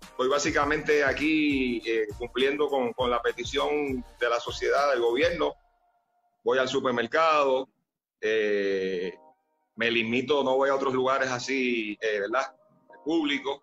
[0.02, 5.56] estoy básicamente aquí eh, cumpliendo con, con, la petición de la sociedad, del gobierno.
[6.44, 7.70] Voy al supermercado,
[8.20, 9.18] eh,
[9.78, 12.54] me limito, no voy a otros lugares así, ¿verdad?
[13.06, 13.62] Públicos.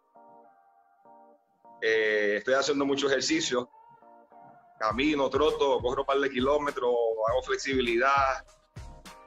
[1.82, 3.68] estoy haciendo mucho ejercicio,
[4.78, 6.94] camino, troto, corro un par de kilómetros,
[7.28, 8.44] hago flexibilidad,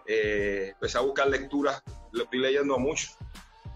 [0.05, 3.09] empecé a buscar lecturas, lo estoy leyendo mucho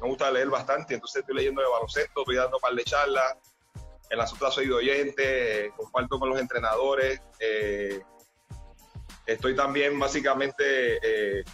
[0.03, 3.37] me gusta leer bastante, entonces estoy leyendo de baloncesto, estoy dando un par de charlas,
[4.09, 8.01] en las otras soy de oyente, comparto con los entrenadores, eh,
[9.25, 11.45] estoy también básicamente eh,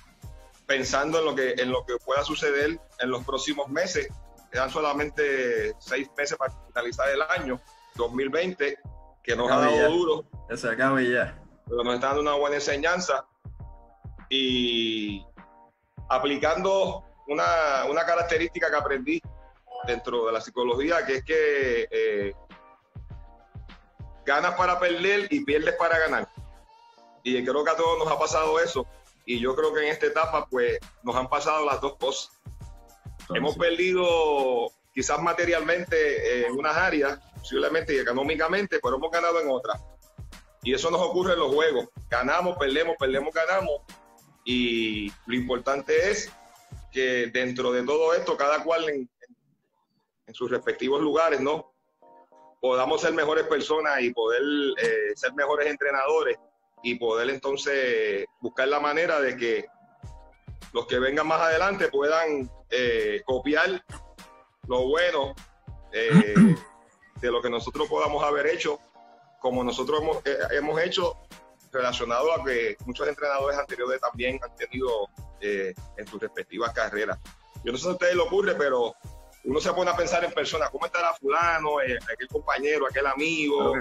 [0.65, 4.07] pensando en lo, que, en lo que pueda suceder en los próximos meses,
[4.51, 7.61] quedan solamente seis meses para finalizar el año
[7.97, 8.79] 2020,
[9.21, 10.25] que nos ha dado duro.
[10.55, 11.38] Se acaba ya.
[11.69, 13.25] Pero nos está dando una buena enseñanza
[14.29, 15.25] y
[16.09, 19.21] aplicando una, una característica que aprendí
[19.85, 22.33] dentro de la psicología, que es que eh,
[24.25, 26.27] ganas para perder y pierdes para ganar.
[27.23, 28.85] Y creo que a todos nos ha pasado eso.
[29.25, 32.31] Y yo creo que en esta etapa, pues, nos han pasado las dos cosas.
[33.33, 39.79] Hemos perdido quizás materialmente en unas áreas, posiblemente y económicamente, pero hemos ganado en otras.
[40.63, 41.87] Y eso nos ocurre en los juegos.
[42.09, 43.81] Ganamos, perdemos, perdemos, ganamos.
[44.43, 46.31] Y lo importante es
[46.91, 49.09] que dentro de todo esto, cada cual en,
[50.33, 51.73] sus respectivos lugares, ¿no?
[52.61, 54.41] Podamos ser mejores personas y poder
[54.77, 56.37] eh, ser mejores entrenadores
[56.83, 59.65] y poder entonces buscar la manera de que
[60.73, 63.83] los que vengan más adelante puedan eh, copiar
[64.67, 65.33] lo bueno
[65.91, 66.35] eh,
[67.21, 68.79] de lo que nosotros podamos haber hecho,
[69.39, 70.17] como nosotros hemos,
[70.51, 71.17] hemos hecho
[71.71, 75.07] relacionado a que muchos entrenadores anteriores también han tenido
[75.41, 77.19] eh, en sus respectivas carreras.
[77.63, 78.95] Yo no sé si a ustedes le ocurre, pero
[79.43, 83.73] uno se pone a pensar en personas, ¿cómo estará fulano, eh, aquel compañero, aquel amigo?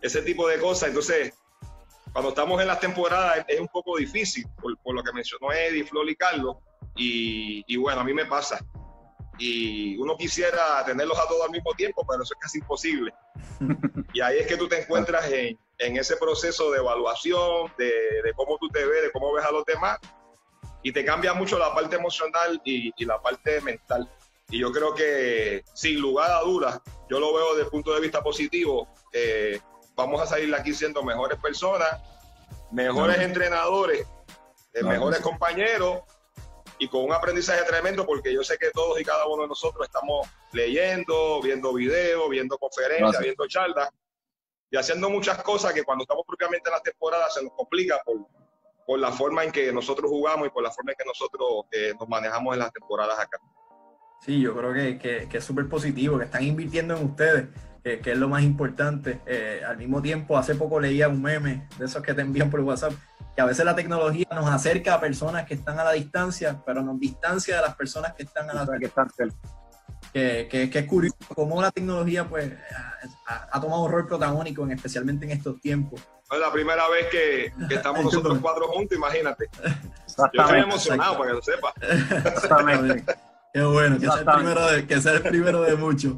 [0.00, 0.88] Ese tipo de cosas.
[0.88, 1.34] Entonces,
[2.12, 6.08] cuando estamos en las temporadas es un poco difícil, por, lo que mencionó Eddie, Flor
[6.08, 6.56] y Carlos.
[6.96, 8.64] Y, y, bueno, a mí me pasa.
[9.38, 13.12] Y uno quisiera tenerlos a todos al mismo tiempo, pero eso es casi imposible.
[14.14, 17.86] y ahí es que tú te encuentras en, en ese proceso de evaluación, de,
[18.22, 19.98] de, cómo tú te ves, de cómo ves a los demás
[20.84, 24.08] y te cambia mucho la parte emocional y, la parte mental.
[24.50, 28.00] Y yo creo que sin lugar a dudas, yo lo veo desde el punto de
[28.02, 29.58] vista positivo, eh,
[29.96, 31.88] vamos a salir aquí siendo mejores personas,
[32.70, 34.06] mejores entrenadores,
[34.74, 36.02] eh, mejores compañeros
[36.78, 39.86] y con un aprendizaje tremendo porque yo sé que todos y cada uno de nosotros
[39.86, 43.90] estamos leyendo, viendo videos, viendo conferencias, viendo charlas
[44.70, 48.26] y haciendo muchas cosas que cuando estamos propiamente en la temporada se nos complica por,
[48.86, 51.94] por la forma en que nosotros jugamos y por la forma en que nosotros eh,
[51.98, 53.38] nos manejamos en las temporadas acá.
[54.20, 57.48] Sí, yo creo que, que, es súper positivo, que están invirtiendo en ustedes,
[57.84, 59.20] que es lo más importante.
[59.26, 62.60] Eh, al mismo tiempo, hace poco leía un meme de esos que te envían por
[62.60, 62.92] WhatsApp,
[63.34, 66.82] que a veces la tecnología nos acerca a personas que están a la distancia, pero
[66.82, 69.26] nos distancia de las personas que están a la distancia.
[70.12, 72.52] Que, que, que, es curioso cómo la tecnología pues
[73.26, 76.00] ha, ha tomado un rol protagónico, en, especialmente en estos tiempos.
[76.32, 79.48] Es la primera vez que, estamos nosotros cuatro juntos, imagínate.
[80.16, 81.72] Yo estoy emocionado para que lo sepa.
[81.80, 83.04] Exactamente.
[83.52, 86.14] Qué bueno, que sea, el primero de, que sea el primero de muchos.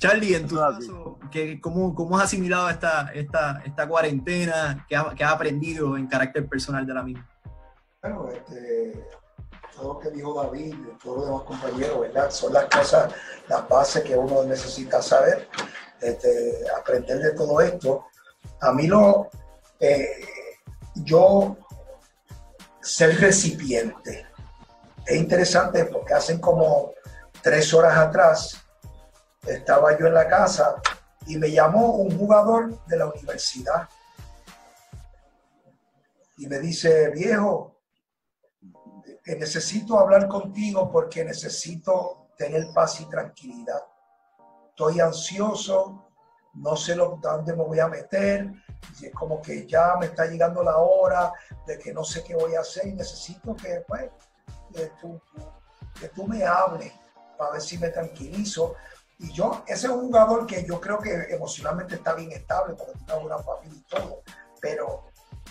[0.00, 1.18] Charlie, en tu caso,
[1.60, 4.86] cómo, ¿cómo has asimilado esta, esta, esta cuarentena?
[4.88, 7.28] ¿Qué has ha aprendido en carácter personal de la misma?
[8.00, 9.06] Bueno, este,
[9.76, 10.74] todo lo que dijo David,
[11.04, 12.30] todos los demás compañeros, ¿verdad?
[12.30, 13.12] Son las cosas,
[13.46, 15.46] las bases que uno necesita saber,
[16.00, 18.06] este, aprender de todo esto.
[18.62, 19.28] A mí lo,
[19.80, 20.24] eh,
[20.94, 21.58] yo
[22.80, 24.26] ser recipiente.
[25.04, 26.94] Es interesante porque hacen como
[27.42, 28.64] tres horas atrás
[29.46, 30.76] estaba yo en la casa
[31.26, 33.88] y me llamó un jugador de la universidad
[36.36, 37.76] y me dice, viejo,
[39.26, 43.82] necesito hablar contigo porque necesito tener paz y tranquilidad.
[44.70, 46.10] Estoy ansioso
[46.54, 48.52] no sé lo, dónde me voy a meter,
[49.00, 51.32] y es como que ya me está llegando la hora
[51.66, 54.10] de que no sé qué voy a hacer y necesito que, pues,
[55.00, 55.20] tú,
[55.98, 56.92] que tú me hables
[57.38, 58.74] para ver si me tranquilizo.
[59.20, 62.98] Y yo, ese es un jugador que yo creo que emocionalmente está bien estable porque
[63.04, 64.22] tiene una familia y todo,
[64.60, 65.04] pero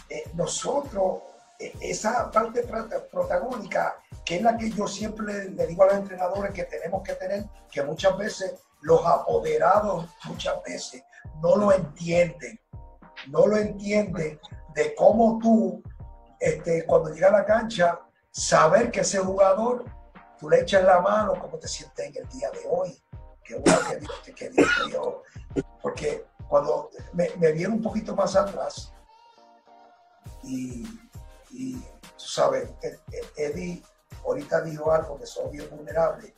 [0.10, 1.22] eh, nosotros,
[1.60, 2.64] eh, esa parte
[3.12, 7.14] protagónica, que es la que yo siempre le, digo a los entrenadores que tenemos que
[7.14, 11.04] tener, que muchas veces los apoderados, muchas veces
[11.40, 12.60] no lo entienden,
[13.28, 14.40] no lo entienden
[14.74, 15.84] de cómo tú,
[16.40, 18.00] este, cuando llega a la cancha,
[18.32, 19.86] saber que ese jugador,
[20.40, 23.00] tú le echas la mano, cómo te sientes en el día de hoy,
[23.50, 24.50] qué bueno que te
[24.88, 25.24] dio.
[25.82, 28.94] Porque cuando me, me vieron un poquito más atrás,
[30.44, 30.86] y,
[31.50, 33.84] y tú sabes, e, e, Eddie
[34.24, 36.34] ahorita dijo algo que son bien vulnerables.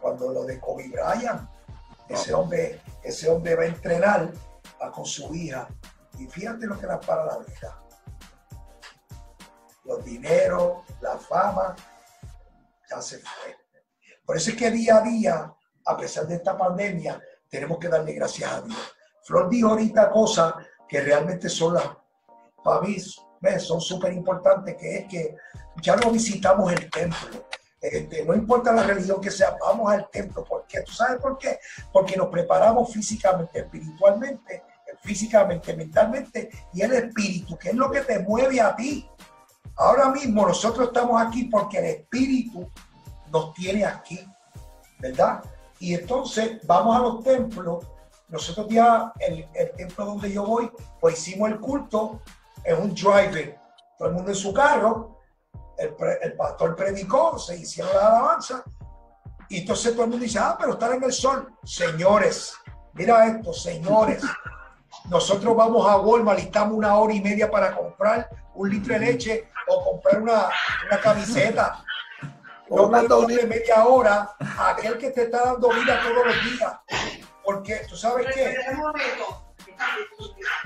[0.00, 1.48] Cuando lo de Kobe Bryant,
[2.08, 4.30] ese hombre, ese hombre va a entrenar
[4.80, 5.68] va con su hija.
[6.18, 7.82] Y fíjate lo que la para la vida.
[9.84, 11.74] Los dineros, la fama,
[12.88, 13.56] ya se fue.
[14.24, 15.54] Por eso es que día a día,
[15.84, 18.78] a pesar de esta pandemia, tenemos que darle gracias a Dios.
[19.22, 20.54] Flor dijo ahorita cosas
[20.88, 21.84] que realmente son las,
[22.62, 22.80] para
[23.58, 25.36] son súper importantes, que es que
[25.82, 27.46] ya no visitamos el templo.
[27.80, 30.44] Este, no importa la religión que sea, vamos al templo.
[30.44, 30.82] ¿Por qué?
[30.82, 31.58] ¿Tú sabes por qué?
[31.92, 34.64] Porque nos preparamos físicamente, espiritualmente,
[35.02, 39.08] físicamente, mentalmente y el espíritu, que es lo que te mueve a ti.
[39.76, 42.70] Ahora mismo nosotros estamos aquí porque el espíritu
[43.32, 44.20] nos tiene aquí,
[44.98, 45.42] ¿verdad?
[45.80, 47.84] Y entonces vamos a los templos.
[48.28, 50.70] Nosotros ya, el, el templo donde yo voy,
[51.00, 52.20] pues hicimos el culto
[52.62, 53.58] es un driver,
[53.98, 55.18] todo el mundo en su carro,
[55.78, 58.62] el, el pastor predicó, se hicieron la alabanza,
[59.48, 61.52] y entonces todo el mundo dice, ah, pero estar en el sol.
[61.64, 62.54] Señores,
[62.92, 64.22] mira esto, señores,
[65.08, 69.48] nosotros vamos a Walmart estamos una hora y media para comprar un litro de leche
[69.66, 70.48] o comprar una,
[70.86, 71.84] una camiseta.
[72.70, 76.72] No de media hora a aquel que te está dando vida todos los días.
[77.44, 78.56] Porque tú sabes qué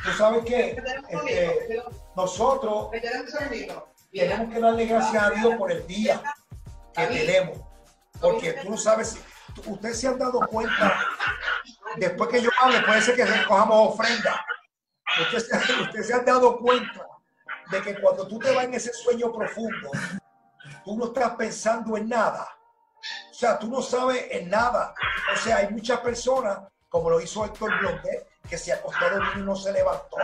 [0.04, 0.76] Tú sabes que
[1.08, 1.82] este,
[2.16, 2.90] nosotros
[4.10, 6.22] tenemos que darle gracias a Dios por el día
[6.94, 7.58] que tenemos.
[8.20, 9.16] Porque tú no sabes,
[9.66, 10.98] ustedes se han dado cuenta,
[11.96, 14.44] después que yo hable, puede ser que recojamos ofrenda.
[15.22, 15.48] Ustedes,
[15.80, 17.06] ustedes se han dado cuenta
[17.70, 19.90] de que cuando tú te vas en ese sueño profundo,
[20.84, 22.48] tú no estás pensando en nada.
[23.30, 24.94] O sea, tú no sabes en nada.
[25.34, 26.58] O sea, hay muchas personas,
[26.88, 29.04] como lo hizo Héctor Blondet, que se acostó
[29.36, 30.16] y no se levantó.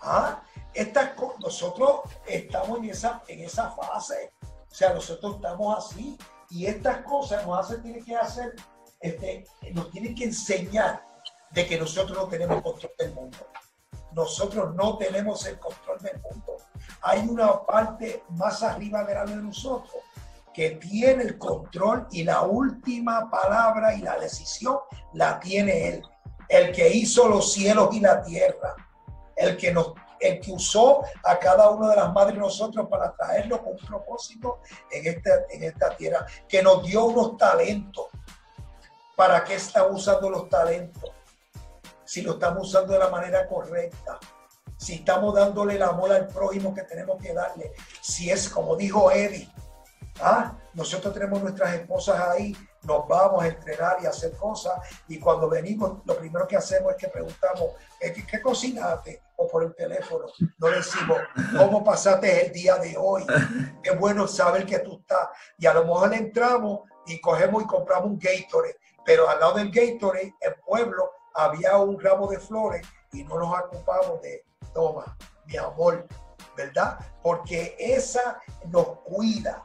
[0.00, 0.42] ¿Ah?
[0.72, 4.32] Estas, nosotros estamos en esa, en esa fase.
[4.42, 6.16] O sea, nosotros estamos así.
[6.50, 8.54] Y estas cosas nos hacen, tiene que hacer,
[9.00, 11.06] este, nos tienen que enseñar
[11.50, 13.38] de que nosotros no tenemos control del mundo.
[14.12, 16.56] Nosotros no tenemos el control del mundo.
[17.02, 19.94] Hay una parte más arriba de la de nosotros
[20.52, 24.78] que tiene el control y la última palabra y la decisión
[25.14, 26.02] la tiene él
[26.50, 28.74] el que hizo los cielos y la tierra,
[29.36, 33.62] el que nos el que usó a cada una de las madres nosotros para traerlo
[33.62, 38.04] con un propósito en esta, en esta tierra, que nos dio unos talentos.
[39.16, 41.10] ¿Para qué está usando los talentos?
[42.04, 44.18] Si lo estamos usando de la manera correcta,
[44.80, 49.10] si estamos dándole el amor al prójimo que tenemos que darle, si es como dijo
[49.10, 49.46] Eddie,
[50.22, 50.56] ¿ah?
[50.72, 54.72] nosotros tenemos nuestras esposas ahí nos vamos a entrenar y a hacer cosas
[55.06, 59.20] y cuando venimos lo primero que hacemos es que preguntamos ¿qué, qué cocinaste?
[59.36, 60.24] o por el teléfono
[60.56, 61.18] no decimos
[61.58, 63.26] ¿cómo pasaste el día de hoy?
[63.82, 65.28] es bueno saber que tú estás
[65.58, 69.70] y a lo mejor entramos y cogemos y compramos un Gatorade pero al lado del
[69.70, 74.42] Gatorade el pueblo había un ramo de flores y no nos ocupamos de
[74.72, 75.16] toma
[75.46, 76.06] mi amor
[76.56, 76.98] ¿verdad?
[77.22, 79.64] porque esa nos cuida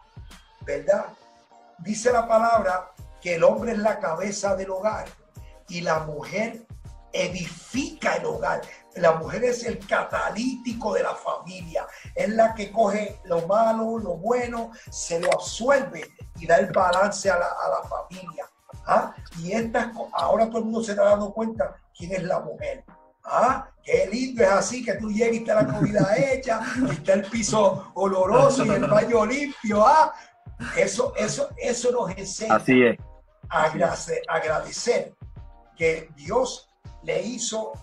[0.62, 1.06] ¿verdad?
[1.80, 2.92] dice la palabra
[3.22, 5.06] que el hombre es la cabeza del hogar
[5.68, 6.66] y la mujer
[7.16, 8.62] edifica el hogar.
[8.96, 14.16] La mujer es el catalítico de la familia, es la que coge lo malo, lo
[14.16, 18.46] bueno, se lo absuelve y da el balance a la, familia.
[18.86, 19.16] ¿Ah?
[19.40, 22.84] Y esta, ahora todo el mundo se está dando cuenta quién es la mujer.
[23.26, 23.68] ¿Ah?
[23.84, 27.26] Qué lindo es así que tú llegues y está la comida hecha, y está el
[27.26, 29.86] piso oloroso y el baño limpio.
[29.86, 30.14] ¿Ah?
[30.78, 32.56] Eso, eso, eso nos enseña.
[32.56, 32.98] Así es
[33.50, 35.14] agradecer, agradecer
[35.76, 36.70] que Dios
[37.04, 37.74] le hizo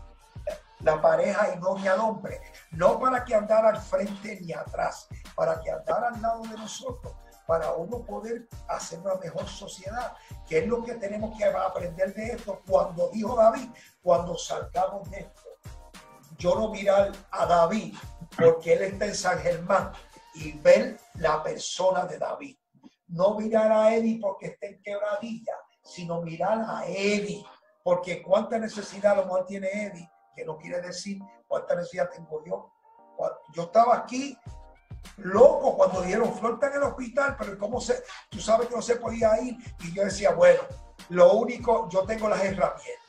[0.81, 2.41] la pareja y no al hombre,
[2.73, 7.15] no para que andara al frente ni atrás, para que andara al lado de nosotros,
[7.53, 10.17] para uno poder hacer una mejor sociedad,
[10.49, 12.63] que es lo que tenemos que aprender de esto.
[12.67, 13.69] Cuando dijo David,
[14.03, 15.51] cuando salgamos de esto,
[16.39, 17.95] yo no mirar a David
[18.39, 19.93] porque él está en San Germán
[20.35, 22.57] y ver la persona de David.
[23.09, 27.45] No mirar a Eddie porque está en quebradilla, sino mirar a Eddie,
[27.85, 32.43] porque cuánta necesidad a lo mejor tiene Eddie, que no quiere decir cuánta necesidad tengo
[32.47, 32.73] yo.
[33.55, 34.39] Yo estaba aquí
[35.19, 38.03] loco cuando dieron Flor en el hospital, pero ¿cómo se?
[38.29, 39.57] Tú sabes que no se podía ir.
[39.81, 40.61] Y yo decía, bueno,
[41.09, 43.03] lo único, yo tengo las herramientas.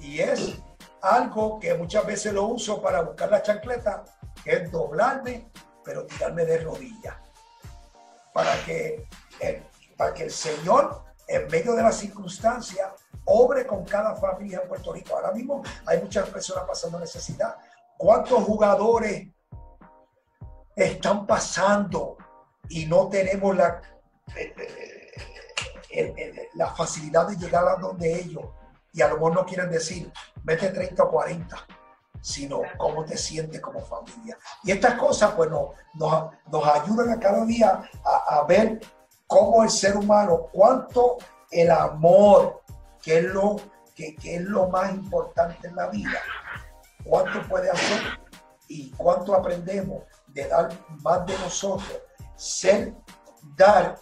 [0.00, 0.58] Y es
[1.02, 4.04] algo que muchas veces lo uso para buscar la chancleta,
[4.42, 5.50] que es doblarme,
[5.84, 7.16] pero tirarme de rodillas.
[8.32, 9.06] Para que,
[9.40, 9.62] el,
[9.96, 12.90] para que el Señor, en medio de las circunstancias,
[13.24, 15.14] obre con cada familia en Puerto Rico.
[15.14, 17.56] Ahora mismo hay muchas personas pasando necesidad.
[17.96, 19.28] ¿Cuántos jugadores
[20.84, 22.16] están pasando
[22.68, 23.80] y no tenemos la,
[24.36, 24.54] eh,
[25.90, 28.44] eh, la facilidad de llegar a donde ellos?
[28.92, 30.10] Y a lo mejor no quieren decir,
[30.42, 31.56] vete 30 o 40,
[32.20, 34.38] sino cómo te sientes como familia.
[34.64, 38.80] Y estas cosas, pues, nos, nos, ayudan a cada día a, ver
[39.26, 41.18] cómo el ser humano, cuánto
[41.50, 42.62] el amor,
[43.02, 43.56] que es lo,
[43.94, 46.20] que, que es lo más importante en la vida,
[47.04, 48.00] cuánto puede hacer
[48.68, 50.02] y cuánto aprendemos
[50.46, 50.68] dar
[51.02, 52.00] más de nosotros,
[52.36, 52.94] ser,
[53.56, 53.98] dar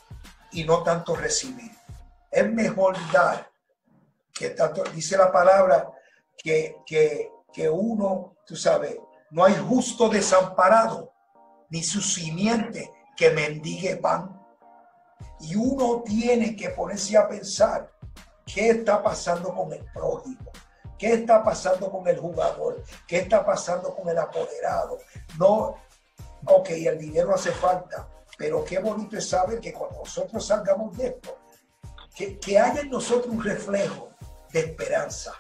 [0.53, 1.73] y no tanto recibir.
[2.31, 3.51] Es mejor dar
[4.33, 5.91] que tanto, dice la palabra,
[6.37, 8.97] que, que, que uno, tú sabes,
[9.31, 11.13] no hay justo desamparado,
[11.71, 14.41] ni su simiente que mendigue pan.
[15.41, 17.91] Y uno tiene que ponerse a pensar
[18.45, 20.53] qué está pasando con el prójimo,
[20.99, 24.99] qué está pasando con el jugador, qué está pasando con el apoderado.
[25.39, 25.77] No,
[26.45, 31.09] ok, el dinero hace falta, pero qué bonito es saber que cuando nosotros salgamos de
[31.09, 31.39] esto,
[32.15, 34.11] que, que haya en nosotros un reflejo
[34.53, 35.33] de esperanza,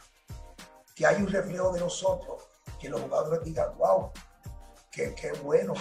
[0.94, 2.42] que hay un reflejo de nosotros,
[2.80, 4.10] que los jugadores digan, wow,
[4.90, 5.74] qué, qué bueno,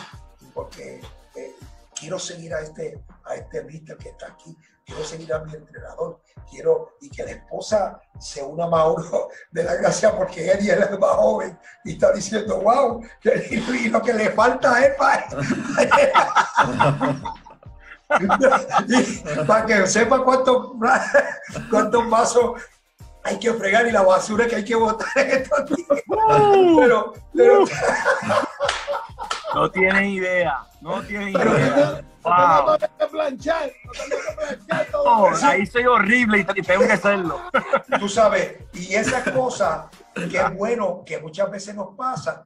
[0.53, 1.01] porque
[1.35, 1.55] eh,
[1.99, 6.21] quiero seguir a este, a este mister que está aquí, quiero seguir a mi entrenador,
[6.49, 10.69] quiero, y que la esposa se una a Mauro de la gracia porque él es
[10.69, 11.57] el más joven.
[11.83, 15.27] Y está diciendo, wow, que, y lo que le falta es para,
[19.47, 20.73] para que sepa cuántos
[21.69, 22.61] cuántos vasos
[23.23, 26.03] hay que fregar y la basura que hay que botar en estos días.
[26.77, 27.65] Pero, pero...
[29.55, 32.03] No tiene idea, no tiene idea.
[32.23, 32.77] Wow.
[32.99, 33.71] No planchar,
[35.43, 37.39] ahí soy horrible y tengo que hacerlo.
[37.99, 42.43] Tú sabes, y esas cosas que es bueno que muchas veces nos pasan,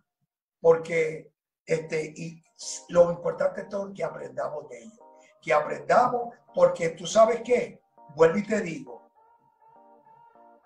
[0.59, 1.31] porque
[1.65, 2.43] este, y
[2.89, 4.99] lo importante es todo que aprendamos de ellos,
[5.41, 7.79] que aprendamos, porque tú sabes qué,
[8.15, 9.07] vuelvo y te digo,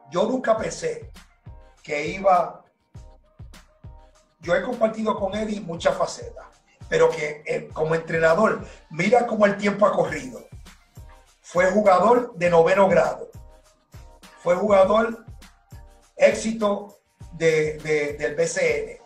[0.10, 1.12] yo nunca pensé
[1.84, 2.63] que iba.
[4.44, 6.46] Yo he compartido con Eddie muchas facetas,
[6.90, 10.46] pero que eh, como entrenador, mira cómo el tiempo ha corrido.
[11.42, 13.32] Fue jugador de noveno grado.
[14.42, 15.26] Fue jugador
[16.18, 17.00] éxito
[17.32, 19.02] de, del BCN.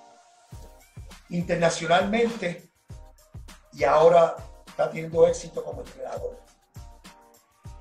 [1.30, 2.70] Internacionalmente
[3.74, 4.36] y ahora
[4.66, 6.36] está teniendo éxito como entrenador.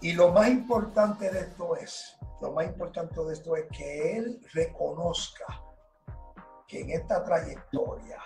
[0.02, 4.46] Y lo más importante de esto es lo más importante de esto es que él
[4.52, 5.65] reconozca
[6.66, 8.18] que en esta trayectoria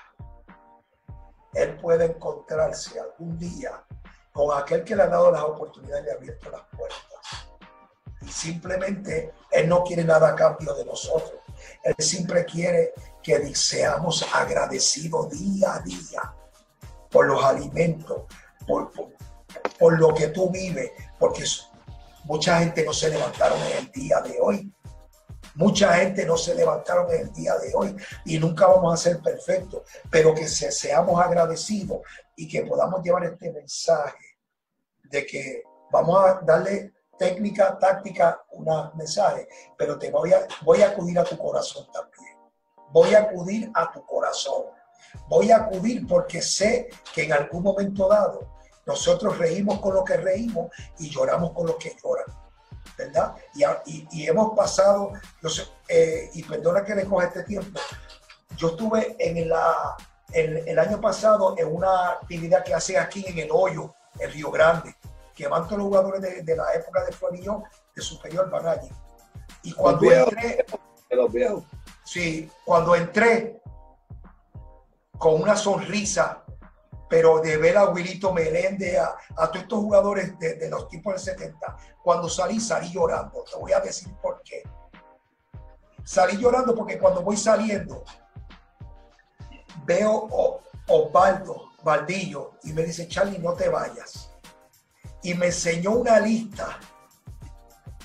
[1.54, 3.84] él puede encontrarse algún día
[4.32, 7.00] con aquel que le ha dado las oportunidades y le ha abierto las puertas.
[8.22, 11.40] Y simplemente él no quiere nada a cambio de nosotros.
[11.82, 16.34] Él siempre quiere que seamos agradecidos día a día
[17.10, 18.22] por los alimentos,
[18.66, 19.08] por, por,
[19.78, 21.44] por lo que tú vives, porque
[22.24, 24.72] Mucha gente no se levantaron en el día de hoy.
[25.60, 27.94] Mucha gente no se levantaron en el día de hoy
[28.24, 32.00] y nunca vamos a ser perfectos, pero que seamos agradecidos
[32.34, 34.38] y que podamos llevar este mensaje
[35.02, 39.46] de que vamos a darle técnica, táctica, un mensaje,
[39.76, 42.38] pero te voy a, voy a acudir a tu corazón también.
[42.90, 44.64] Voy a acudir a tu corazón.
[45.28, 48.50] Voy a acudir porque sé que en algún momento dado
[48.86, 52.24] nosotros reímos con lo que reímos y lloramos con lo que lloran.
[53.00, 53.34] ¿Verdad?
[53.54, 55.12] Y, hemos pasado,
[55.88, 57.80] eh, y perdona que le coja este tiempo,
[58.58, 59.96] yo estuve en la,
[60.34, 64.94] el, año pasado en una actividad que hacen aquí en el hoyo, en Río Grande,
[65.34, 67.64] que van todos los jugadores de, la época de Florillón,
[67.96, 68.90] de Superior Banalle.
[69.62, 70.66] Y cuando entré,
[71.10, 71.64] los viejos.
[72.04, 73.62] sí, cuando entré
[75.16, 76.44] con una sonrisa
[77.10, 79.16] pero de ver a Wilito Meléndez, a,
[79.48, 83.42] todos estos jugadores de, los tiempos del 70, cuando salí, salí llorando.
[83.42, 84.62] Te voy a decir por qué.
[86.04, 88.04] Salí llorando porque cuando voy saliendo,
[89.84, 94.30] veo a Osvaldo Valdillo y me dice, Charlie, no te vayas.
[95.24, 96.78] Y me enseñó una lista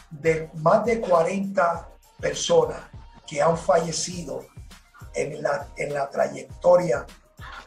[0.10, 1.90] de más de 40
[2.20, 2.80] personas
[3.28, 4.44] que han fallecido
[5.14, 7.06] en la, en la trayectoria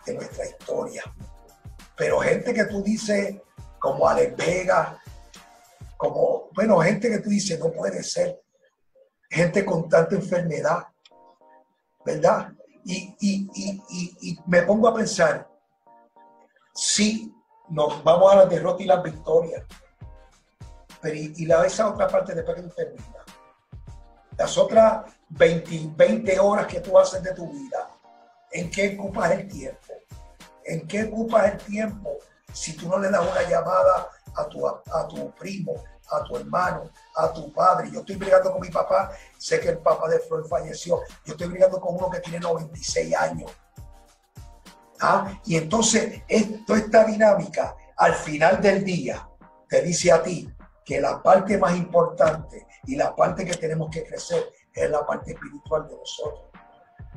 [0.07, 1.03] de nuestra historia.
[1.97, 3.37] Pero gente que tú dices,
[3.79, 5.03] como Alex Vega,
[5.97, 8.41] como, bueno, gente que tú dices, no puede ser.
[9.31, 10.87] Gente con tanta enfermedad,
[12.05, 12.53] ¿verdad?
[12.85, 15.47] Y, y, y, y me pongo a pensar,
[16.73, 17.35] sí,
[17.69, 19.63] nos vamos a la derrota y las victorias,
[21.01, 23.07] pero y, la esa otra parte después que tú terminas.
[24.37, 27.88] Las otras 20, 20 horas que tú haces de tu vida,
[28.53, 29.95] ¿en qué ocupas el tiempo?
[30.65, 32.11] ¿En qué ocupas el tiempo
[32.53, 36.91] si tú no le das una llamada a tu, a tu primo, a tu hermano,
[37.17, 37.91] a tu padre?
[37.91, 41.01] Yo estoy brigando con mi papá, sé que el papá de Flor falleció.
[41.25, 43.51] Yo estoy brigando con uno que tiene 96 años.
[45.01, 45.41] ¿Ah?
[45.45, 49.29] Y entonces, esto, esta dinámica, al final del día,
[49.69, 50.53] te dice a ti,
[50.85, 55.33] que la parte más importante y la parte que tenemos que crecer es la parte
[55.33, 56.49] espiritual de nosotros.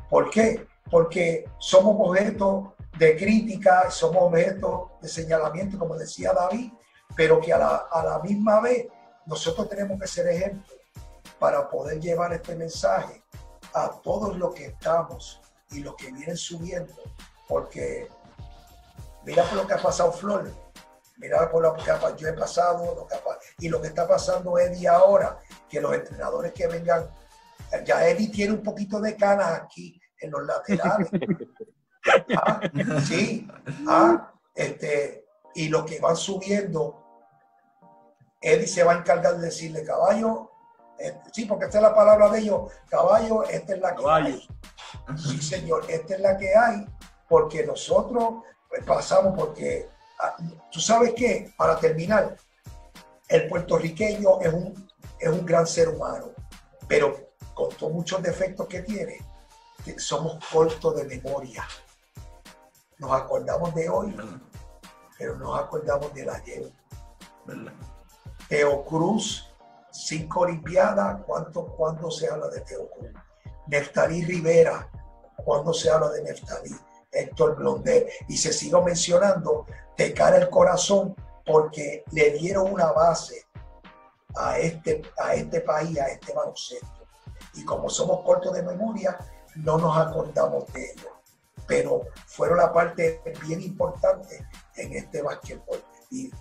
[0.09, 0.67] ¿Por qué?
[0.91, 6.71] Porque somos objetos de crítica, somos objetos de señalamiento, como decía David,
[7.15, 8.87] pero que a la, a la misma vez
[9.25, 10.75] nosotros tenemos que ser ejemplo
[11.39, 13.23] para poder llevar este mensaje
[13.73, 15.41] a todos los que estamos
[15.71, 16.93] y los que vienen subiendo,
[17.47, 18.09] porque
[19.23, 20.51] mira por lo que ha pasado Flor,
[21.17, 21.83] mira por lo que
[22.17, 23.15] yo he pasado, lo que
[23.59, 25.39] y lo que está pasando Eddie ahora,
[25.69, 27.09] que los entrenadores que vengan,
[27.85, 31.09] ya Eddie tiene un poquito de canas aquí en los laterales.
[32.35, 32.61] Ah,
[33.05, 33.47] sí,
[33.87, 37.03] ah, este, y los que van subiendo,
[38.41, 40.49] Eddie se va a encargar de decirle caballo,
[40.97, 44.47] eh, sí, porque esta es la palabra de ellos, caballo, esta es la que hay.
[45.15, 46.85] Sí, señor, esta es la que hay,
[47.27, 49.87] porque nosotros pues, pasamos, porque
[50.19, 50.35] ah,
[50.71, 52.35] tú sabes que, para terminar,
[53.27, 54.89] el puertorriqueño es un,
[55.19, 56.31] es un gran ser humano,
[56.87, 59.19] pero con todos muchos defectos que tiene,
[59.97, 61.67] somos cortos de memoria.
[62.97, 64.15] Nos acordamos de hoy,
[65.17, 66.71] pero nos acordamos del ayer.
[68.47, 69.49] Teo Cruz,
[69.91, 73.11] cinco Olimpiadas, ¿cuánto, ¿cuándo se habla de Teo Cruz?
[73.67, 74.89] Neftalí Rivera,
[75.43, 76.75] ¿cuándo se habla de Neftalí?
[77.11, 79.65] Héctor Blondel, y se sigue mencionando
[79.97, 83.45] de cara el corazón porque le dieron una base
[84.35, 86.87] a este, a este país, a este baloncesto.
[87.55, 89.17] Y como somos cortos de memoria,
[89.55, 91.07] no nos acordamos de ellos.
[91.67, 94.45] Pero fueron la parte bien importante
[94.75, 95.83] en este basquetbol.
[96.09, 96.31] Y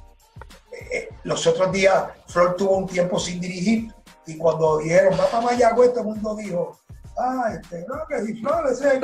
[0.72, 3.92] eh, los otros días, Flor tuvo un tiempo sin dirigir
[4.26, 6.78] y cuando dijeron, va para Mayagüez, todo el mundo dijo,
[7.18, 9.00] ah, este, no, que si Flor, ese,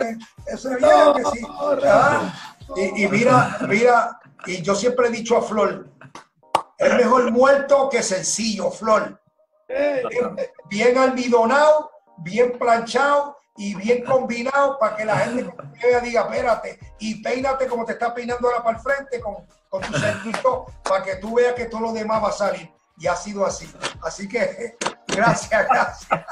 [0.46, 1.46] ese bien, que sí.
[1.84, 5.88] Ah, y, y mira, mira, y yo siempre he dicho a Flor,
[6.78, 9.20] es mejor muerto que sencillo, Flor.
[10.68, 15.50] Bien almidonado, bien planchado y bien combinado para que la gente
[16.02, 19.36] diga, espérate, y peínate como te está peinando ahora para el frente con,
[19.68, 22.70] con tu sentido para que tú veas que todo lo demás va a salir.
[22.98, 23.70] Y ha sido así.
[24.02, 24.76] Así que
[25.08, 26.22] gracias, gracias.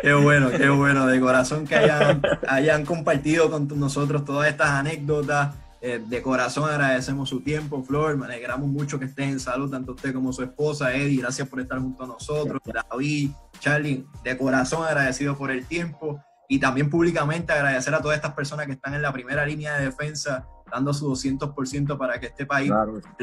[0.00, 5.54] Qué bueno, qué bueno, de corazón que hayan, hayan compartido con nosotros todas estas anécdotas
[5.86, 8.16] eh, de corazón agradecemos su tiempo, Flor.
[8.16, 11.20] Me alegramos mucho que estés en salud, tanto usted como su esposa, Eddie.
[11.20, 12.58] Gracias por estar junto a nosotros.
[12.64, 16.24] David, Charlie, de corazón agradecido por el tiempo.
[16.48, 19.84] Y también públicamente agradecer a todas estas personas que están en la primera línea de
[19.84, 22.72] defensa, dando su 200% para que este país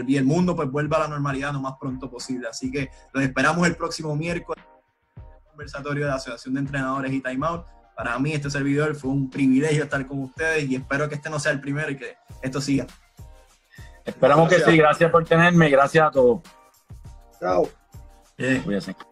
[0.06, 2.48] y el mundo pues vuelva a la normalidad lo más pronto posible.
[2.48, 4.64] Así que los esperamos el próximo miércoles
[5.50, 9.30] conversatorio de la Asociación de Entrenadores y Time Out para mí este servidor fue un
[9.30, 12.62] privilegio estar con ustedes y espero que este no sea el primero y que esto
[12.62, 12.88] siga.
[14.06, 16.42] Esperamos que sí, gracias por tenerme, gracias a todos.
[17.40, 17.70] Chao.
[18.38, 19.11] Thank